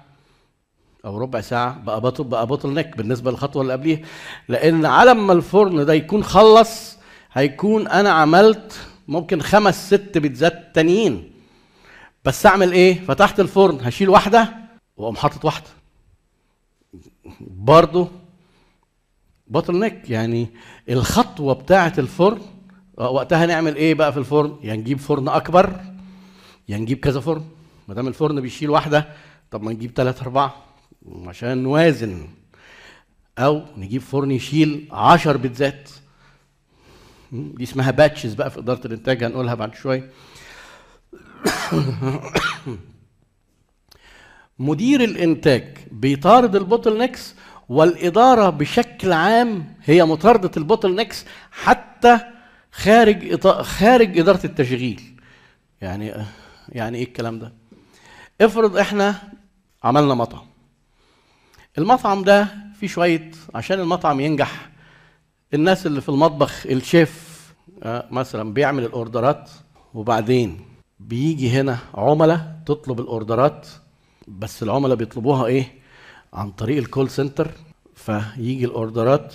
أو 1.05 1.17
ربع 1.17 1.41
ساعة 1.41 1.79
بقى 1.79 2.01
بطل 2.01 2.24
بقى 2.24 2.47
بطل 2.47 2.74
نك 2.74 2.97
بالنسبة 2.97 3.31
للخطوة 3.31 3.62
اللي 3.62 3.74
قبليها. 3.74 4.00
لأن 4.47 4.86
على 4.86 5.13
ما 5.13 5.33
الفرن 5.33 5.86
ده 5.86 5.93
يكون 5.93 6.24
خلص 6.24 6.97
هيكون 7.33 7.88
أنا 7.88 8.09
عملت 8.09 8.79
ممكن 9.07 9.41
خمس 9.41 9.88
ست 9.88 10.17
بيتزات 10.17 10.75
تانيين. 10.75 11.31
بس 12.25 12.45
أعمل 12.45 12.71
إيه؟ 12.71 13.00
فتحت 13.00 13.39
الفرن 13.39 13.79
هشيل 13.81 14.09
واحدة 14.09 14.53
وأقوم 14.97 15.15
حاطط 15.15 15.45
واحدة. 15.45 15.67
برضه 17.41 18.07
بطل 19.47 19.79
نك. 19.79 20.09
يعني 20.09 20.47
الخطوة 20.89 21.53
بتاعة 21.53 21.93
الفرن 21.97 22.41
وقتها 22.97 23.45
نعمل 23.45 23.75
إيه 23.75 23.93
بقى 23.93 24.13
في 24.13 24.19
الفرن؟ 24.19 24.55
يعني 24.62 24.81
نجيب 24.81 25.00
فرن 25.00 25.27
أكبر. 25.29 25.97
يا 26.67 26.71
يعني 26.71 26.83
نجيب 26.83 27.00
كذا 27.00 27.19
فرن؟ 27.19 27.45
ما 27.88 27.93
دام 27.93 28.07
الفرن 28.07 28.41
بيشيل 28.41 28.69
واحدة 28.69 29.07
طب 29.51 29.63
ما 29.63 29.71
نجيب 29.71 29.91
ثلاثة 29.95 30.24
أربعة 30.24 30.55
عشان 31.25 31.63
نوازن. 31.63 32.27
أو 33.39 33.65
نجيب 33.77 34.01
فرن 34.01 34.31
يشيل 34.31 34.88
عشر 34.91 35.38
بيتزات. 35.38 35.89
دي 37.31 37.63
اسمها 37.63 37.91
batches 37.91 38.34
بقى 38.33 38.51
في 38.51 38.59
إدارة 38.59 38.88
الإنتاج 38.88 39.24
هنقولها 39.24 39.53
بعد 39.55 39.75
شوية. 39.75 40.12
مدير 44.59 45.03
الإنتاج 45.03 45.77
بيطارد 45.91 46.55
ال 46.56 46.98
bottlenecks 46.98 47.36
والإدارة 47.69 48.50
بشكل 48.50 49.13
عام 49.13 49.74
هي 49.83 50.05
مطاردة 50.05 50.51
ال 50.58 50.96
bottlenecks 50.96 51.25
حتى 51.51 52.19
خارج. 52.71 53.47
خارج 53.62 54.19
إدارة 54.19 54.45
التشغيل. 54.45 55.01
يعني 55.81 56.25
يعني 56.69 56.97
إيه 56.97 57.03
الكلام 57.03 57.39
ده؟ 57.39 57.53
افرض 58.41 58.77
إحنا 58.77 59.15
عملنا 59.83 60.13
مطعم. 60.13 60.45
المطعم 61.77 62.24
ده 62.24 62.47
فيه 62.79 62.88
شوية 62.88 63.31
عشان 63.55 63.79
المطعم 63.79 64.19
ينجح 64.19 64.69
الناس 65.53 65.88
اللي 65.88 66.01
في 66.01 66.09
المطبخ 66.09 66.65
الشيف 66.65 67.38
مثلا 68.12 68.53
بيعمل 68.53 68.83
الأوردرات 68.86 69.50
وبعدين 69.93 70.62
بيجي 71.00 71.50
هنا 71.50 71.77
عملاء 71.93 72.59
تطلب 72.65 73.00
الأوردرات 73.00 73.67
بس 74.27 74.63
العملاء 74.63 74.95
بيطلبوها 74.97 75.45
إيه؟ 75.45 75.74
عن 76.33 76.51
طريق 76.51 76.77
ال 76.77 76.84
call 76.84 77.10
center 77.10 77.51
فيجي 77.95 78.65
الأوردرات 78.65 79.33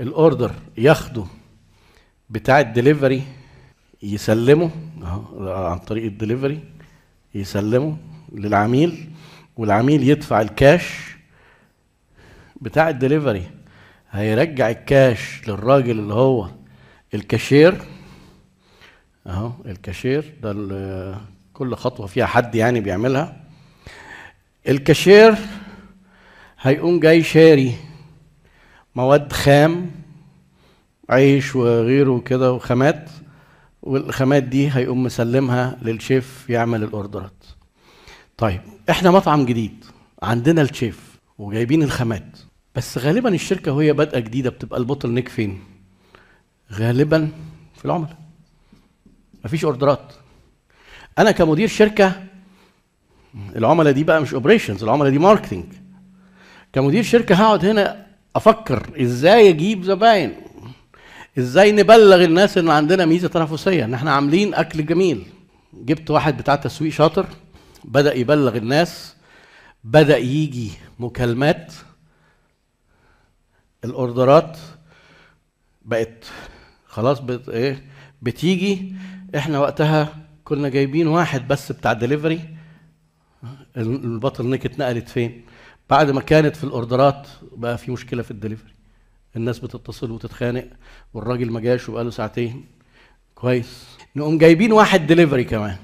ال 0.00 0.09
order 0.09 0.52
ياخده 0.78 1.24
بتاع 2.30 2.60
الدليفري 2.60 3.22
يسلمه 4.02 4.70
عن 5.40 5.78
طريق 5.78 6.04
الدليفري 6.04 6.60
يسلمه 7.34 7.96
للعميل 8.32 9.10
والعميل 9.56 10.08
يدفع 10.08 10.40
الكاش 10.40 11.14
بتاع 12.60 12.88
الدليفري. 12.88 13.42
هيرجع 14.10 14.70
الكاش 14.70 15.48
للراجل 15.48 15.98
اللي 15.98 16.14
هو 16.14 16.48
الكاشير 17.14 17.74
اهو 19.26 19.52
الكاشير 19.66 20.32
ده 20.42 21.18
كل 21.54 21.74
خطوة 21.74 22.06
فيها 22.06 22.26
حد 22.26 22.54
يعني 22.54 22.80
بيعملها. 22.80 23.40
الكاشير 24.68 25.34
هيقوم 26.60 27.00
جاي 27.00 27.22
شاري 27.22 27.74
مواد 28.94 29.32
خام 29.32 29.90
عيش 31.10 31.56
وغيره 31.56 32.20
كده 32.26 32.52
وخامات. 32.52 33.10
والخامات 33.84 34.42
دي 34.42 34.70
هيقوم 34.70 35.02
مسلمها 35.02 35.78
للشيف 35.82 36.46
يعمل 36.50 36.82
الأوردرات. 36.82 37.44
طيب 38.36 38.60
إحنا 38.90 39.10
مطعم 39.10 39.44
جديد 39.46 39.84
عندنا 40.22 40.62
الشيف 40.62 41.18
وجايبين 41.38 41.82
الخامات. 41.82 42.38
بس 42.74 42.98
غالبا 42.98 43.34
الشركة 43.34 43.72
وهي 43.72 43.92
بادئة 43.92 44.18
جديدة 44.18 44.50
بتبقى 44.50 44.80
ال 44.80 45.10
bottleneck 45.10 45.28
فين؟ 45.28 45.60
غالبا 46.72 47.28
في 47.76 47.84
العملاء. 47.84 48.16
مفيش 49.44 49.64
أوردرات. 49.64 50.12
أنا 51.18 51.30
كمدير 51.30 51.68
شركة 51.68 52.22
العملاء 53.56 53.92
دي 53.92 54.04
بقى 54.04 54.20
مش 54.20 54.34
operations 54.34 54.82
العملاء 54.82 55.10
دي 55.10 55.18
marketing 55.18 55.64
كمدير 56.72 57.02
شركة 57.02 57.34
هقعد 57.34 57.64
هنا 57.64 58.06
أفكر 58.36 59.02
إزاي 59.02 59.48
أجيب 59.48 59.82
زباين؟ 59.84 60.34
إزاي 61.38 61.72
نبلغ 61.72 62.24
الناس 62.24 62.58
ان 62.58 62.70
عندنا 62.70 63.04
ميزة 63.04 63.28
تنافسية؟ 63.28 63.84
ان 63.84 63.94
إحنا 63.94 64.12
عاملين 64.12 64.54
اكل 64.54 64.86
جميل. 64.86 65.26
جبت 65.74 66.10
واحد 66.10 66.36
بتاع 66.36 66.54
تسويق 66.56 66.92
شاطر 66.92 67.26
بدأ 67.84 68.14
يبلغ 68.14 68.56
الناس 68.56 69.16
بدأ 69.84 70.16
يجي 70.18 70.70
مكالمات. 70.98 71.72
الأوردرات 73.84 74.58
بقت 75.84 76.24
خلاص 76.86 77.20
بت 77.20 77.48
إيه 77.48 77.84
بتيجي. 78.22 78.92
إحنا 79.36 79.58
وقتها 79.58 80.16
كنا 80.44 80.68
جايبين 80.68 81.06
واحد 81.06 81.48
بس 81.48 81.72
بتاع 81.72 81.92
دليفري 81.92 82.40
ال 83.76 84.46
bottleneck 84.46 84.66
اتنقلت 84.66 85.08
فين؟ 85.08 85.44
بعد 85.90 86.10
ما 86.10 86.20
كانت 86.20 86.56
في 86.56 86.64
الأوردرات 86.64 87.26
بقى 87.52 87.78
في 87.78 87.90
مشكلة 87.90 88.22
في 88.22 88.30
الدليفري 88.30 88.73
الناس 89.36 89.58
بتتصل 89.58 90.10
وتتخانق 90.10 90.64
والراجل 91.14 91.50
ما 91.50 91.60
جاش 91.60 91.88
وبقاله 91.88 92.10
ساعتين. 92.10 92.64
كويس. 93.34 93.84
نقوم 94.16 94.38
جايبين 94.38 94.72
واحد 94.72 95.06
دليفري 95.06 95.44
كمان. 95.44 95.76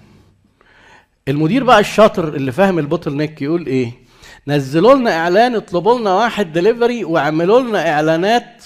المدير 1.29 1.65
بقى 1.65 1.81
الشاطر 1.81 2.29
اللي 2.29 2.53
فاهم 2.53 2.79
ال 2.79 3.17
bottleneck 3.17 3.43
يقول 3.43 3.67
إيه؟ 3.67 3.93
نزلوا 4.47 4.95
لنا 4.95 5.17
إعلان 5.19 5.55
اطلبوا 5.55 5.99
لنا 5.99 6.15
واحد 6.15 6.53
دليفري 6.53 7.05
واعملوا 7.05 7.61
لنا 7.61 7.91
إعلانات 7.91 8.65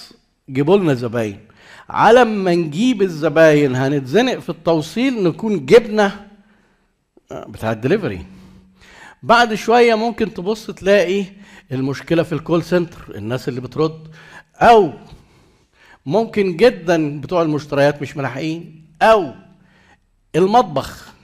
جيبوا 0.51 0.77
لنا 0.79 0.95
زباين 0.95 1.41
على 1.89 2.25
ما 2.25 2.55
نجيب 2.55 3.03
الزباين 3.03 3.77
هنتزنق 3.77 4.39
في 4.39 4.49
التوصيل 4.49 5.23
نكون 5.23 5.67
جبنا 5.67 6.27
بتاع 7.33 7.73
الدليفري 7.73 8.27
بعد 9.23 9.55
شوية 9.55 9.95
ممكن 9.95 10.35
تبص 10.35 10.67
تلاقي 10.67 11.25
المشكلة 11.73 12.23
في 12.23 12.33
ال 12.33 12.39
call 12.39 12.63
center 12.63 13.13
الناس 13.15 13.49
اللي 13.49 13.61
بترد. 13.61 14.09
أو 14.57 14.93
ممكن 16.07 16.57
جدا 16.57 17.21
بتوع 17.21 17.43
المشتريات 17.43 18.03
مش 18.03 18.17
ملاحقين 18.17 18.87
أو 19.03 19.35
المطبخ. 20.37 21.15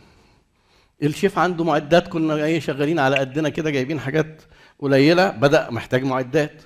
الشيف 1.03 1.39
عنده 1.39 1.65
معدات 1.65 2.09
كنا 2.09 2.35
إيه 2.45 2.61
شغالين 2.61 2.99
على 2.99 3.17
قدنا 3.17 3.49
كده 3.49 3.71
جايبين 3.71 4.01
حاجات 4.01 4.43
قليلة 4.79 5.31
بدأ 5.31 5.71
محتاج 5.71 6.05
معدات 6.05 6.63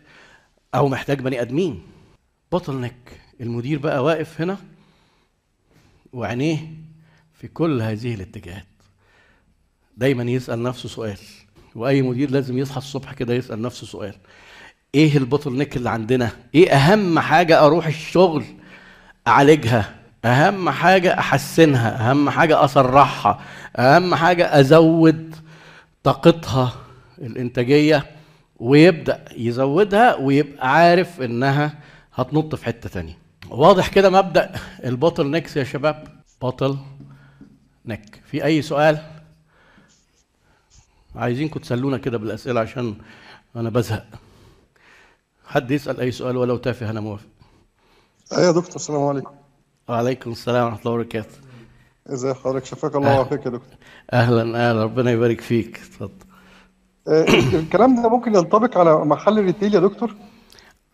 أو 0.74 0.88
محتاج 0.88 1.20
بني 1.20 1.40
آدمين. 1.40 1.82
bottleneck 2.52 3.20
المدير 3.40 3.78
بقى 3.78 4.04
واقف 4.04 4.40
هنا 4.40 4.56
وعينيه 6.12 6.58
في 7.34 7.48
كل 7.48 7.82
هذه 7.82 8.14
الاتجاهات. 8.14 8.66
دايما 9.96 10.22
يسأل 10.22 10.62
نفسه 10.62 10.88
سؤال 10.88 11.18
وأي 11.74 12.02
مدير 12.02 12.30
لازم 12.30 12.58
يصحى 12.58 12.78
الصبح 12.78 13.12
كده 13.12 13.34
يسأل 13.34 13.62
نفسه 13.62 13.86
سؤال. 13.86 14.14
إيه 14.94 15.16
البوتل 15.16 15.52
نيك 15.52 15.76
اللي 15.76 15.90
عندنا؟ 15.90 16.30
إيه 16.54 16.70
أهم 16.74 17.18
حاجة 17.18 17.64
أروح 17.66 17.86
الشغل 17.86 18.44
أعالجها؟ 19.28 19.94
أهم 20.24 20.70
حاجة 20.70 21.18
أحسنها؟ 21.18 22.10
أهم 22.10 22.30
حاجة 22.30 22.64
اسرعها 22.64 23.40
أهم 23.76 24.14
حاجة 24.14 24.60
أزود 24.60 25.34
طاقتها 26.02 26.72
الإنتاجية 27.18 28.06
ويبدأ 28.56 29.24
يزودها 29.36 30.16
ويبقى 30.16 30.72
عارف 30.74 31.20
إنها 31.22 31.78
هتنط 32.14 32.54
في 32.54 32.64
حتة 32.64 32.88
تانية. 32.88 33.18
واضح 33.50 33.88
كده 33.88 34.10
مبدأ 34.10 34.52
ال 34.84 35.26
bottlenecks 35.30 35.56
يا 35.56 35.64
شباب؟ 35.64 36.08
bottleneck 36.42 38.20
في 38.30 38.44
أي 38.44 38.62
سؤال؟ 38.62 38.98
عايزينكم 41.16 41.60
تسلونا 41.60 41.98
كده 41.98 42.18
بالأسئلة 42.18 42.60
عشان 42.60 42.94
أنا 43.56 43.70
بزهق. 43.70 44.06
حد 45.46 45.70
يسأل 45.70 46.00
أي 46.00 46.10
سؤال 46.10 46.36
ولو 46.36 46.56
تافه 46.56 46.90
أنا 46.90 47.00
موافق. 47.00 47.26
أيوه 48.32 48.46
يا 48.46 48.52
دكتور 48.52 48.76
السلام 48.76 49.02
عليكم. 49.02 49.34
وعليكم 49.88 50.32
السلام 50.32 50.64
ورحمة 50.64 50.80
الله 50.80 50.92
وبركاته. 50.92 51.34
ازي 52.08 52.34
حضرتك؟ 52.34 52.64
شفاك 52.64 52.96
الله 52.96 53.14
وعافاك 53.16 53.46
يا 53.46 53.50
دكتور. 53.50 53.74
أهلا 54.12 54.70
أهلا 54.70 54.82
ربنا 54.84 55.10
يبارك 55.10 55.40
فيك. 55.40 55.78
اتفضل. 55.78 56.10
آه، 57.08 57.24
الكلام 57.58 58.02
ده 58.02 58.08
ممكن 58.08 58.34
ينطبق 58.34 58.78
على 58.78 59.04
محل 59.04 59.44
retail 59.44 59.74
يا 59.74 59.80
دكتور؟ 59.80 60.14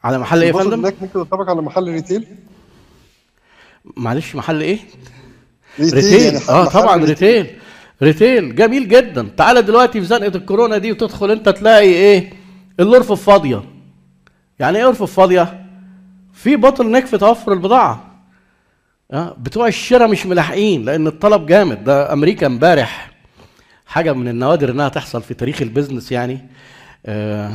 على 0.05 0.19
محل 0.19 0.43
إيه 0.43 0.49
يا 0.49 0.53
فندم؟ 0.53 0.83
ممكن 0.83 1.09
ينطبق 1.15 1.51
على 1.51 1.63
محل 1.63 1.85
retail 1.85 2.27
معلش 3.97 4.37
محل 4.37 4.61
إيه؟ 4.61 4.79
retail 5.81 5.95
retail. 5.95 6.35
يعني 6.35 6.49
آه 6.49 6.65
طبعا 6.65 7.05
retail. 7.05 7.57
retail. 8.03 8.55
جميل 8.55 8.89
جدا. 8.89 9.29
تعالى 9.37 9.63
دلوقتي 9.63 10.01
في 10.01 10.07
زنقة 10.07 10.37
الكورونا 10.37 10.79
دي 10.79 10.93
وتدخل 10.93 11.31
أنت 11.31 11.49
تلاقي 11.49 11.89
إيه؟ 11.89 12.33
الرفوف 12.81 13.25
فاضيه 13.25 13.65
يعني 14.61 14.79
إيه 14.79 14.87
رفوف 14.89 15.15
فاضيه 15.17 15.67
في 16.33 16.57
bottleneck 16.57 17.07
في 17.07 17.19
توفر 17.19 17.53
البضاعة. 17.53 18.05
آه 19.13 19.37
بتوع 19.39 19.67
الشراء 19.67 20.09
مش 20.09 20.27
ملاحقين 20.27 20.85
لأن 20.85 21.07
الطلب 21.07 21.47
جامد. 21.47 21.85
ده 21.85 22.13
أمريكا 22.13 22.47
امبارح 22.47 23.11
حاجة 23.87 24.13
من 24.13 24.29
النوادر 24.29 24.71
إنها 24.71 24.89
تحصل 24.89 25.23
في 25.23 25.35
تاريخ 25.35 25.63
ال 25.63 25.68
business 25.68 26.13
يعني. 26.13 26.49
آه 27.07 27.53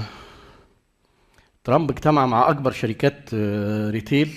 ترامب 1.64 1.92
اجتمع 1.92 2.26
مع 2.26 2.50
أكبر 2.50 2.72
شركات 2.72 3.30
آه، 3.34 3.90
retail 3.90 4.34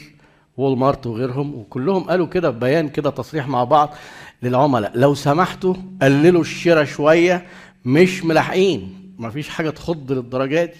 Walmart 0.56 1.06
وغيرهم 1.06 1.54
وكلهم 1.54 2.04
قالوا 2.04 2.26
كده 2.26 2.50
بيان 2.50 2.88
كده 2.88 3.10
تصريح 3.10 3.48
مع 3.48 3.64
بعض 3.64 3.94
للعملاء. 4.42 4.92
لو 4.94 5.14
سمحتوا 5.14 5.74
قللوا 6.02 6.40
الشراء 6.40 6.84
شوية 6.84 7.46
مش 7.84 8.24
ملاحقين. 8.24 9.12
مفيش 9.18 9.48
حاجة 9.48 9.70
تخض 9.70 10.12
للدرجة 10.12 10.64
دي. 10.64 10.72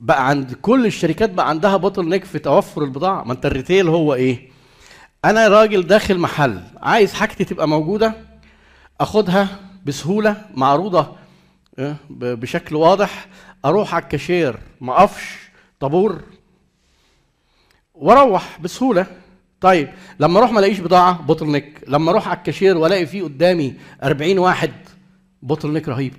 بقى 0.00 0.28
عند 0.28 0.52
كل 0.52 0.86
الشركات 0.86 1.30
بقى 1.30 1.48
عندها 1.48 1.76
bottleneck 1.76 2.24
في 2.24 2.38
توفر 2.38 2.84
البضاعة. 2.84 3.24
ما 3.24 3.32
انت 3.32 3.46
ال 3.46 3.52
retail 3.52 3.88
هو 3.88 4.14
إيه؟ 4.14 4.48
أنا 5.24 5.48
راجل 5.48 5.86
داخل 5.86 6.18
محل 6.18 6.60
عايز 6.82 7.12
حاجتي 7.12 7.44
تبقى 7.44 7.68
موجودة 7.68 8.14
اخدها 9.00 9.48
بسهولة 9.86 10.36
معروضة 10.54 11.06
ب- 12.10 12.40
بشكل 12.40 12.76
واضح 12.76 13.26
أروح 13.64 13.94
على 13.94 14.02
الكاشير 14.04 14.58
ما 14.80 14.92
اقفش 14.98 15.34
طابور 15.80 16.22
وأروح 17.94 18.58
بسهولة. 18.60 19.06
طيب 19.60 19.88
لما 20.20 20.38
أروح 20.38 20.52
ما 20.52 20.58
الاقيش 20.58 20.80
بضاعة 20.80 21.22
bottleneck. 21.22 21.84
لما 21.88 22.10
أروح 22.10 22.28
على 22.28 22.36
الكاشير 22.38 22.76
والاقي 22.78 23.06
فيه 23.06 23.22
قدامي 23.22 23.74
40 24.02 24.38
واحد 24.38 24.72
bottleneck 25.42 25.88
رهيب. 25.88 26.14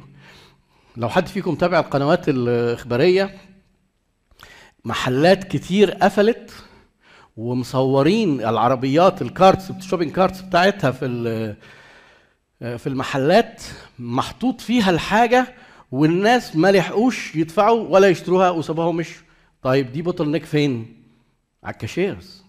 لو 0.98 1.10
حد 1.10 1.28
فيكم 1.28 1.56
تابع 1.56 1.80
القنوات 1.80 2.30
الإخبارية 2.30 3.38
محلات 4.86 5.44
كتير 5.44 5.92
قفلت 5.92 6.52
ومصورين 7.38 8.42
العربيات 8.42 9.22
ال 9.22 9.30
carts 9.30 9.70
ال 9.70 9.74
shopping 9.74 10.12
carts 10.12 10.42
بتاعتها 10.42 10.92
في 10.92 11.56
في 12.60 12.88
المحلات 12.88 13.64
محطوط 14.00 14.62
فيها 14.62 14.90
الحاجة 14.90 15.56
والناس 15.92 16.56
ما 16.56 16.72
لحقوش 16.72 17.36
يدفعوا 17.36 17.88
ولا 17.88 18.08
يشتروها 18.08 18.50
وسابوها 18.50 18.88
ومشوا. 18.88 19.24
طيب 19.62 19.92
دي 19.92 20.02
bottleneck 20.02 20.46
فين؟ 20.46 21.04
على 21.64 21.74
ال 21.74 21.81
cashiers. 21.81 22.44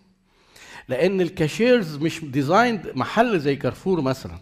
لأن 0.89 1.21
ال 1.21 1.29
cashiers 1.29 1.97
مش 1.97 2.25
designed 2.25 2.93
محل 2.95 3.41
زي 3.41 3.57
كارفور 3.57 4.01
مثلا. 4.01 4.39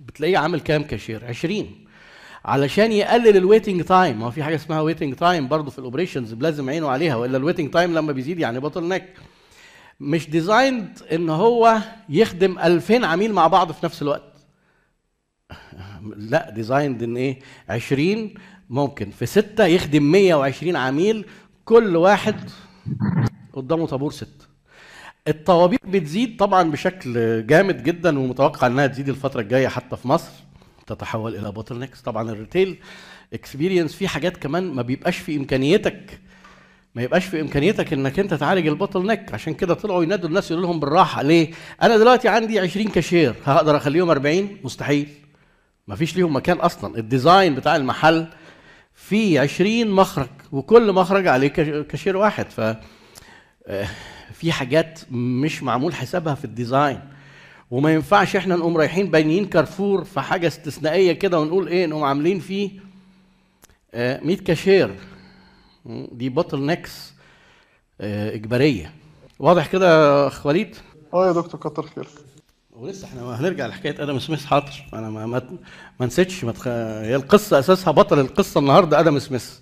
بتلاقيه 0.00 0.38
عامل 0.38 0.60
كام 0.60 0.82
كاشير؟ 0.82 1.24
20 1.24 1.81
علشان 2.44 2.92
يقلل 2.92 3.36
ال 3.36 3.42
waiting 3.42 3.82
time 3.82 4.20
ما 4.20 4.30
في 4.30 4.42
حاجة 4.42 4.54
اسمها 4.54 4.80
waiting 4.80 5.14
time 5.14 5.48
برضه 5.48 5.70
في 5.70 5.78
ال 5.78 5.83
operations 5.83 6.34
لازم 6.34 6.70
عينه 6.70 6.88
عليها 6.88 7.16
وإلا 7.16 7.36
ال 7.36 7.40
waiting 7.40 7.70
time 7.70 7.94
لما 7.94 8.12
بيزيد 8.12 8.38
يعني 8.38 8.60
bottleneck 8.60 9.04
مش 10.00 10.30
designed 10.30 10.98
إن 11.12 11.30
هو 11.30 11.78
يخدم 12.08 12.58
2000 12.58 13.06
عميل 13.06 13.32
مع 13.32 13.46
بعض 13.46 13.72
في 13.72 13.86
نفس 13.86 14.02
الوقت. 14.02 14.22
لا 16.16 16.50
designed 16.50 17.02
إن 17.02 17.16
إيه؟ 17.16 17.38
20 17.68 18.34
ممكن. 18.70 19.10
في 19.10 19.26
ستة 19.26 19.64
يخدم 19.64 20.02
120 20.02 20.76
عميل 20.76 21.24
كل 21.64 21.96
واحد 21.96 22.50
قدامه 23.52 23.86
طابور 23.86 24.12
ست. 24.12 24.48
الطوابير 25.28 25.78
بتزيد 25.84 26.36
طبعا 26.36 26.70
بشكل 26.70 27.46
جامد 27.46 27.82
جدا 27.82 28.18
ومتوقع 28.18 28.66
إنها 28.66 28.86
تزيد 28.86 29.08
الفترة 29.08 29.40
الجاية 29.40 29.68
حتى 29.68 29.96
في 29.96 30.08
مصر. 30.08 30.32
تتحول 30.94 31.34
إلى 31.36 31.52
bottlenecks 31.52 32.00
طبعا 32.00 32.30
ال 32.30 32.37
retail 32.37 32.76
experience 33.32 33.94
فيه 33.94 34.06
حاجات 34.08 34.36
كمان 34.36 34.74
ما 34.74 34.82
بيبقاش 34.82 35.16
في 35.18 35.36
إمكانيتك 35.36 36.20
ما 36.94 37.02
يبقاش 37.02 37.24
في 37.24 37.40
إمكانيتك 37.40 37.92
إنك 37.92 38.18
أنت 38.18 38.34
تعالج 38.34 38.66
ال 38.66 39.06
bottleneck 39.06 39.34
عشان 39.34 39.54
كده 39.54 39.74
طلعوا 39.74 40.02
ينادوا 40.02 40.28
الناس 40.28 40.50
يقولوا 40.50 40.68
لهم 40.68 40.80
بالراحة 40.80 41.22
ليه؟ 41.22 41.50
أنا 41.82 41.96
دلوقتي 41.96 42.28
عندي 42.28 42.58
20 42.60 42.88
كاشير 42.88 43.34
هقدر 43.44 43.76
أخليهم 43.76 44.10
40 44.10 44.56
مستحيل. 44.64 45.08
ما 45.88 45.96
فيش 45.96 46.16
ليهم 46.16 46.36
مكان 46.36 46.56
أصلا. 46.56 46.98
ال 46.98 47.06
design 47.06 47.54
بتاع 47.54 47.76
المحل 47.76 48.26
فيه 48.94 49.40
20 49.40 49.90
مخرج 49.90 50.28
وكل 50.52 50.92
مخرج 50.92 51.26
عليه 51.26 51.48
كاش- 51.48 51.86
كاشير 51.86 52.16
واحد. 52.16 52.50
ف 52.50 52.60
آه، 53.66 53.88
في 54.32 54.52
حاجات 54.52 55.00
مش 55.10 55.62
معمول 55.62 55.94
حسابها 55.94 56.34
في 56.34 56.44
ال 56.44 56.52
design 56.52 57.00
وما 57.72 57.92
ينفعش 57.94 58.36
إحنا 58.36 58.56
نقوم 58.56 58.76
رايحين 58.76 59.10
بانيين 59.10 59.46
كارفور 59.46 60.04
في 60.04 60.20
حاجة 60.20 60.46
استثنائية 60.46 61.12
كده 61.12 61.40
ونقول 61.40 61.68
إيه 61.68 61.86
نقوم 61.86 62.04
عاملين 62.04 62.40
فيه 62.40 62.70
آه، 63.94 64.20
100 64.24 64.36
كاشير. 64.36 64.94
دي 66.12 66.28
bottlenecks 66.28 67.12
إجبارية. 68.00 68.92
واضح 69.38 69.66
كده 69.66 69.86
يا 70.22 70.26
أخ 70.26 70.46
وليد؟ 70.46 70.76
آه 71.14 71.26
يا 71.26 71.32
دكتور 71.32 71.60
كتر 71.60 71.82
خيرك 71.82 72.08
ولسه 72.72 73.06
إحنا 73.08 73.40
هنرجع 73.40 73.66
لحكاية 73.66 74.02
آدم 74.02 74.18
سميث 74.18 74.44
حاضر. 74.44 74.86
أنا 74.94 75.10
ما 75.10 75.26
ما, 75.26 75.42
ما 76.00 76.06
نسيتش 76.06 76.44
ما 76.44 76.52
تخ... 76.52 76.68
هي 76.68 77.16
القصة 77.16 77.58
أساسها 77.58 77.90
بطل 77.90 78.20
القصة 78.20 78.60
النهارده 78.60 79.00
آدم 79.00 79.18
سميث. 79.18 79.58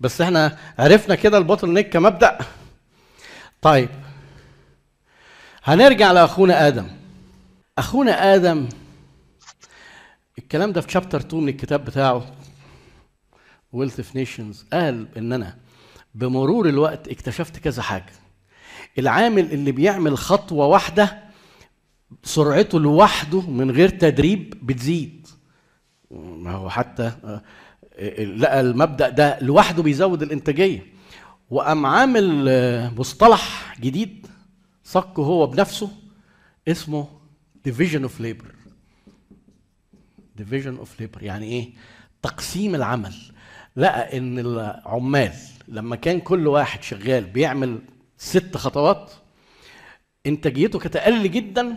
بس 0.00 0.20
إحنا 0.20 0.58
عرفنا 0.78 1.14
كده 1.14 1.38
ال 1.38 1.72
bottleneck 1.72 1.88
كمبدأ. 1.88 2.38
طيب 3.62 3.88
هنرجع 5.64 6.12
لأخونا 6.12 6.68
آدم. 6.68 6.99
أخونا 7.80 8.34
آدم 8.34 8.68
الكلام 10.38 10.72
ده 10.72 10.80
في 10.80 10.90
chapter 10.92 11.20
2 11.20 11.42
من 11.42 11.48
الكتاب 11.48 11.84
بتاعه 11.84 12.26
Wealth 13.72 13.98
of 14.00 14.16
Nations 14.16 14.64
قال 14.72 15.06
إن 15.16 15.32
أنا 15.32 15.56
بمرور 16.14 16.68
الوقت 16.68 17.08
اكتشفت 17.08 17.56
كذا 17.56 17.82
حاجة. 17.82 18.12
العامل 18.98 19.52
اللي 19.52 19.72
بيعمل 19.72 20.18
خطوة 20.18 20.66
واحدة 20.66 21.18
سرعته 22.22 22.80
لوحده 22.80 23.40
من 23.40 23.70
غير 23.70 23.88
تدريب 23.88 24.54
بتزيد. 24.66 25.26
ما 26.10 26.52
هو 26.52 26.70
حتى 26.70 27.12
آه، 27.24 28.24
لقى 28.24 28.60
المبدأ 28.60 29.08
ده 29.08 29.38
لوحده 29.40 29.82
بيزود 29.82 30.22
الإنتاجية. 30.22 30.86
وقام 31.50 31.86
عامل 31.86 32.46
آه، 32.48 32.90
مصطلح 32.90 33.74
جديد 33.80 34.26
صكه 34.84 35.22
هو 35.22 35.46
بنفسه 35.46 35.90
اسمه 36.68 37.19
division 37.68 38.04
of 38.04 38.20
labor. 38.20 38.50
Division 40.40 40.76
of 40.84 40.88
labor. 41.00 41.22
يعني 41.22 41.46
إيه؟ 41.46 41.70
تقسيم 42.22 42.74
العمل. 42.74 43.14
لقى 43.76 44.18
إن 44.18 44.38
العمال 44.38 45.32
لما 45.68 45.96
كان 45.96 46.20
كل 46.20 46.46
واحد 46.46 46.82
شغال 46.82 47.24
بيعمل 47.24 47.78
ست 48.18 48.56
خطوات 48.56 49.12
إنتاجيته 50.26 50.78
كانت 50.78 50.96
أقل 50.96 51.30
جدا 51.30 51.76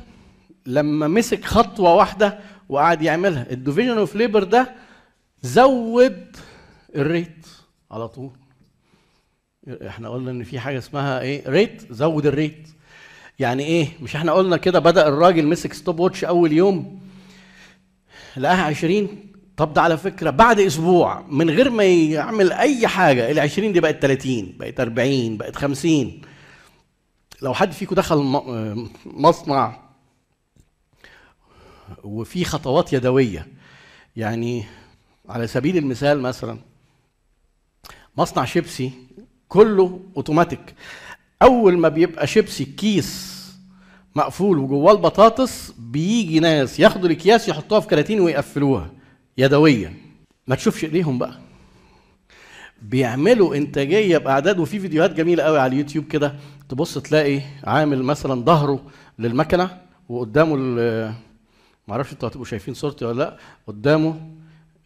لما 0.66 1.08
مسك 1.08 1.46
خطوة 1.46 1.94
واحدة 1.94 2.40
وقعد 2.70 3.02
يعملها. 3.02 3.52
ال 3.52 3.57
division 3.57 3.98
of 3.98 4.16
labor 4.16 4.44
ده 4.44 4.76
زود 5.42 6.36
ال 6.96 7.06
rate 7.06 7.48
على 7.92 8.08
طول. 8.08 8.32
إحنا 9.88 10.10
قلنا 10.10 10.32
إن 10.32 10.44
في 10.44 10.60
حاجة 10.60 10.78
اسمها 10.78 11.20
إيه؟ 11.22 11.50
rate 11.50 11.94
زود 11.94 12.26
ال 12.26 12.34
rate 12.34 12.70
يعني 13.44 13.64
إيه؟ 13.64 13.88
مش 14.02 14.16
إحنا 14.16 14.32
قلنا 14.32 14.58
كده 14.58 14.80
بدأ 14.80 15.08
الراجل 15.08 15.48
مسك 15.48 15.74
stopwatch 15.74 16.24
أول 16.24 16.52
يوم 16.52 17.00
لقاها 18.38 18.64
20 18.64 19.08
طب 19.58 19.74
ده 19.74 19.82
على 19.82 19.98
فكرة 19.98 20.30
بعد 20.30 20.60
أسبوع 20.60 21.26
من 21.30 21.50
غير 21.50 21.70
ما 21.70 21.84
يعمل 21.84 22.52
أي 22.52 22.88
حاجة 22.88 23.32
ال 23.32 23.40
20 23.40 23.74
دي 23.74 23.80
بقت 23.80 24.02
30 24.02 24.54
بقت 24.60 24.80
40 24.80 25.38
بقت 25.38 25.56
50 25.56 26.22
لو 27.42 27.54
حد 27.54 27.72
فيكم 27.72 27.96
دخل 27.96 28.18
مصنع 29.06 29.80
وفي 32.04 32.46
خطوات 32.46 32.94
يدوية 32.94 33.48
يعني 34.16 34.66
على 35.30 35.48
سبيل 35.48 35.78
المثال 35.78 36.22
مثلا 36.22 36.58
مصنع 38.18 38.46
شيبسي 38.46 38.92
كله 39.50 40.00
أوتوماتيك. 40.18 40.76
أول 41.42 41.78
ما 41.78 41.90
بيبقى 41.90 42.28
شيبسي 42.28 42.66
كيس 42.66 43.33
مقفول 44.16 44.58
وجواه 44.60 44.92
البطاطس 44.92 45.74
بيجي 45.80 46.40
ناس 46.40 46.80
ياخدوا 46.80 47.06
الأكياس 47.10 47.48
يحطوها 47.50 47.80
في 47.80 47.88
كراتين 47.88 48.20
ويقفلوها 48.22 48.92
يدويا. 49.38 49.94
ما 50.48 50.56
تشوفش 50.56 50.84
إيديهم 50.84 51.18
بقى. 51.18 51.40
بيعملوا 52.82 53.56
إنتاجية 53.56 54.18
بأعداد 54.18 54.60
وفي 54.60 54.80
فيديوهات 54.80 55.14
جميلة 55.14 55.44
قوي 55.44 55.60
على 55.60 55.74
اليوتيوب 55.74 56.06
كده. 56.06 56.36
تبص 56.70 56.98
تلاقي 56.98 57.42
عامل 57.64 58.04
مثلا 58.04 58.42
ظهره 58.46 58.82
للمكنة 59.20 59.78
وقدامه 60.10 60.56
ال- 60.60 61.14
معرفش 61.88 62.14
أنتوا 62.14 62.30
هتبقوا 62.30 62.46
شايفين 62.46 62.74
صورتي 62.74 63.06
ولا 63.06 63.18
لأ. 63.24 63.38
قدامه 63.68 64.22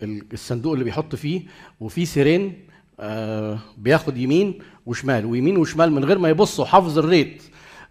ال- 0.04 0.24
الصندوق 0.34 0.74
اللي 0.74 0.86
بيحط 0.86 1.16
فيه 1.16 1.42
وفي 1.80 2.06
سيرين 2.06 2.54
آه 3.00 3.60
بياخد 3.78 4.18
يمين 4.18 4.60
وشمال 4.86 5.26
ويمين 5.26 5.58
وشمال 5.58 5.92
من 5.92 6.06
غير 6.06 6.18
ما 6.20 6.30
يبص 6.30 6.60
وحافظ 6.60 6.98
ال 6.98 7.05
rate. 7.05 7.43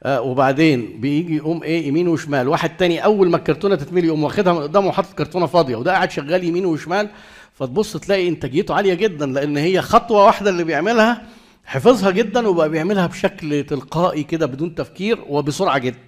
آه 0.02 0.20
وبعدين 0.20 1.00
بيجي 1.00 1.36
يقوم 1.36 1.62
إيه 1.62 1.88
يمين 1.88 2.08
وشمال. 2.08 2.48
واحد 2.48 2.76
تاني 2.76 3.04
أول 3.04 3.30
ما 3.30 3.36
الكرتونة 3.36 3.74
تتملي 3.74 4.06
يقوم 4.06 4.24
واخدها 4.24 4.52
من 4.52 4.58
قدامه 4.62 4.86
وحاطط 4.88 5.12
كرتونة 5.12 5.46
فاضية 5.46 5.76
وده 5.76 5.92
قاعد 5.92 6.10
شغال 6.10 6.44
يمين 6.44 6.66
وشمال. 6.66 7.08
فتبص 7.52 7.96
تلاقي 7.96 8.28
إنتاجيته 8.28 8.74
عالية 8.74 8.94
جدا 8.94 9.26
لأن 9.26 9.56
هي 9.56 9.82
خطوة 9.82 10.24
واحدة 10.24 10.50
اللي 10.50 10.64
بيعملها 10.64 11.26
حفظها 11.64 12.10
جدا 12.10 12.48
وبقى 12.48 12.68
بيعملها 12.68 13.06
بشكل 13.06 13.64
تلقائي 13.64 14.22
كده 14.22 14.46
بدون 14.46 14.74
تفكير 14.74 15.18
وبسرعة 15.28 15.78
جدا. 15.78 15.98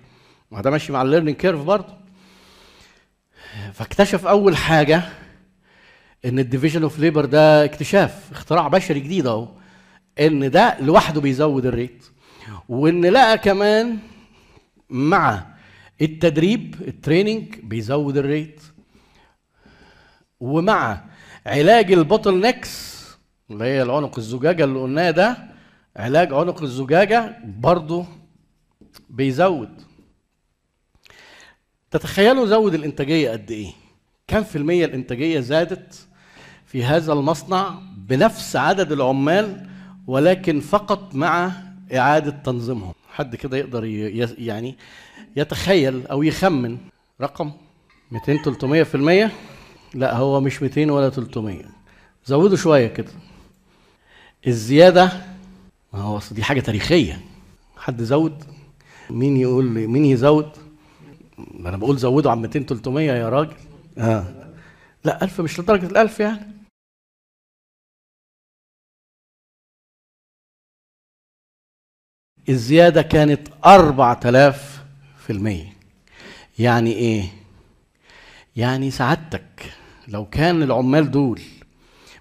ما 0.51 0.61
ده 0.63 0.71
ماشي 0.71 0.93
مع 0.93 1.03
ال 1.03 1.06
learning 1.06 1.37
curve 1.37 1.61
برضه. 1.63 1.95
فاكتشف 3.73 4.27
أول 4.27 4.57
حاجة 4.57 5.03
إن 6.25 6.39
ال 6.39 6.43
division 6.43 6.83
of 6.83 6.99
labor 6.99 7.25
ده 7.25 7.65
اكتشاف 7.65 8.15
اختراع 8.33 8.69
بشري 8.69 9.01
جديد 9.01 9.27
أهو 9.27 9.49
إن 10.21 10.51
ده 10.51 10.77
لوحده 10.81 11.21
بيزود 11.21 11.67
ال 11.67 11.74
rate 11.74 12.05
وإن 12.69 13.05
لقى 13.07 13.39
كمان 13.39 13.99
مع 14.91 15.47
التدريب 16.03 16.75
ال 16.89 16.96
training 16.96 17.55
بيزود 17.63 18.17
ال 18.17 18.25
rate 18.25 18.61
ومع 20.41 21.05
علاج 21.47 21.93
ال 21.93 22.41
bottlenecks 22.41 22.99
اللي 23.51 23.65
هي 23.65 23.83
العنق 23.83 24.19
الزجاجة 24.19 24.65
اللي 24.65 24.79
قلناه 24.79 25.11
ده 25.11 25.37
علاج 25.97 26.33
عنق 26.35 26.63
الزجاجة 26.63 27.37
برضه 27.45 28.07
بيزود. 29.11 29.69
تتخيلوا 31.91 32.47
زود 32.47 32.75
الإنتاجية 32.75 33.31
قد 33.31 33.51
إيه؟ 33.51 33.73
كم 34.27 34.45
في 34.45 34.57
المية 34.59 34.85
الإنتاجية 34.85 35.41
زادت 35.41 36.09
في 36.67 36.85
هذا 36.85 37.13
المصنع 37.13 37.79
بنفس 37.97 38.57
عدد 38.57 38.93
العمال 38.93 39.69
ولكن 40.07 40.61
فقط 40.61 41.15
مع 41.15 41.53
إعادة 41.95 42.31
تنظيمهم. 42.31 42.93
حد 43.13 43.37
كده 43.37 43.57
يقدر 43.57 43.85
يعني 44.39 44.77
يتخيل 45.37 46.07
أو 46.07 46.23
يخمن 46.23 46.79
رقم 47.21 47.53
200 48.11 48.43
300 48.45 48.83
في 48.83 48.95
المية؟ 48.95 49.33
لا 49.95 50.17
هو 50.17 50.41
مش 50.41 50.63
200 50.63 50.91
ولا 50.93 51.11
300 51.11 51.63
زودوا 52.27 52.57
شوية 52.57 52.87
كده. 52.87 53.11
الزيادة 54.47 55.13
ما 55.93 56.01
هو 56.01 56.21
دي 56.31 56.43
حاجة 56.43 56.61
تاريخية. 56.61 57.21
حد 57.77 58.03
زود؟ 58.03 58.45
مين 59.11 59.37
يقول 59.37 59.65
لي؟ 59.75 59.87
مين 59.87 60.05
يزود؟ 60.05 60.51
ما 61.39 61.69
أنا 61.69 61.77
بقول 61.77 61.97
زودوا 61.97 62.31
عن 62.31 62.39
200 62.43 62.61
300 62.63 63.13
يا 63.13 63.29
راجل. 63.29 63.57
آه. 63.99 64.25
لا 65.05 65.25
1000 65.25 65.41
مش 65.41 65.61
لدرجة 65.61 65.89
ال1000 65.89 66.21
يعني. 66.21 66.58
الزيادة 72.49 73.03
كانت 73.03 73.49
4000 73.67 74.83
في 75.27 75.33
المية 75.33 75.73
يعني 76.59 76.93
إيه؟ 76.93 77.25
يعني 78.57 78.91
سعادتك 78.91 79.73
لو 80.09 80.25
كان 80.25 80.63
العمال 80.63 81.11
دول 81.11 81.41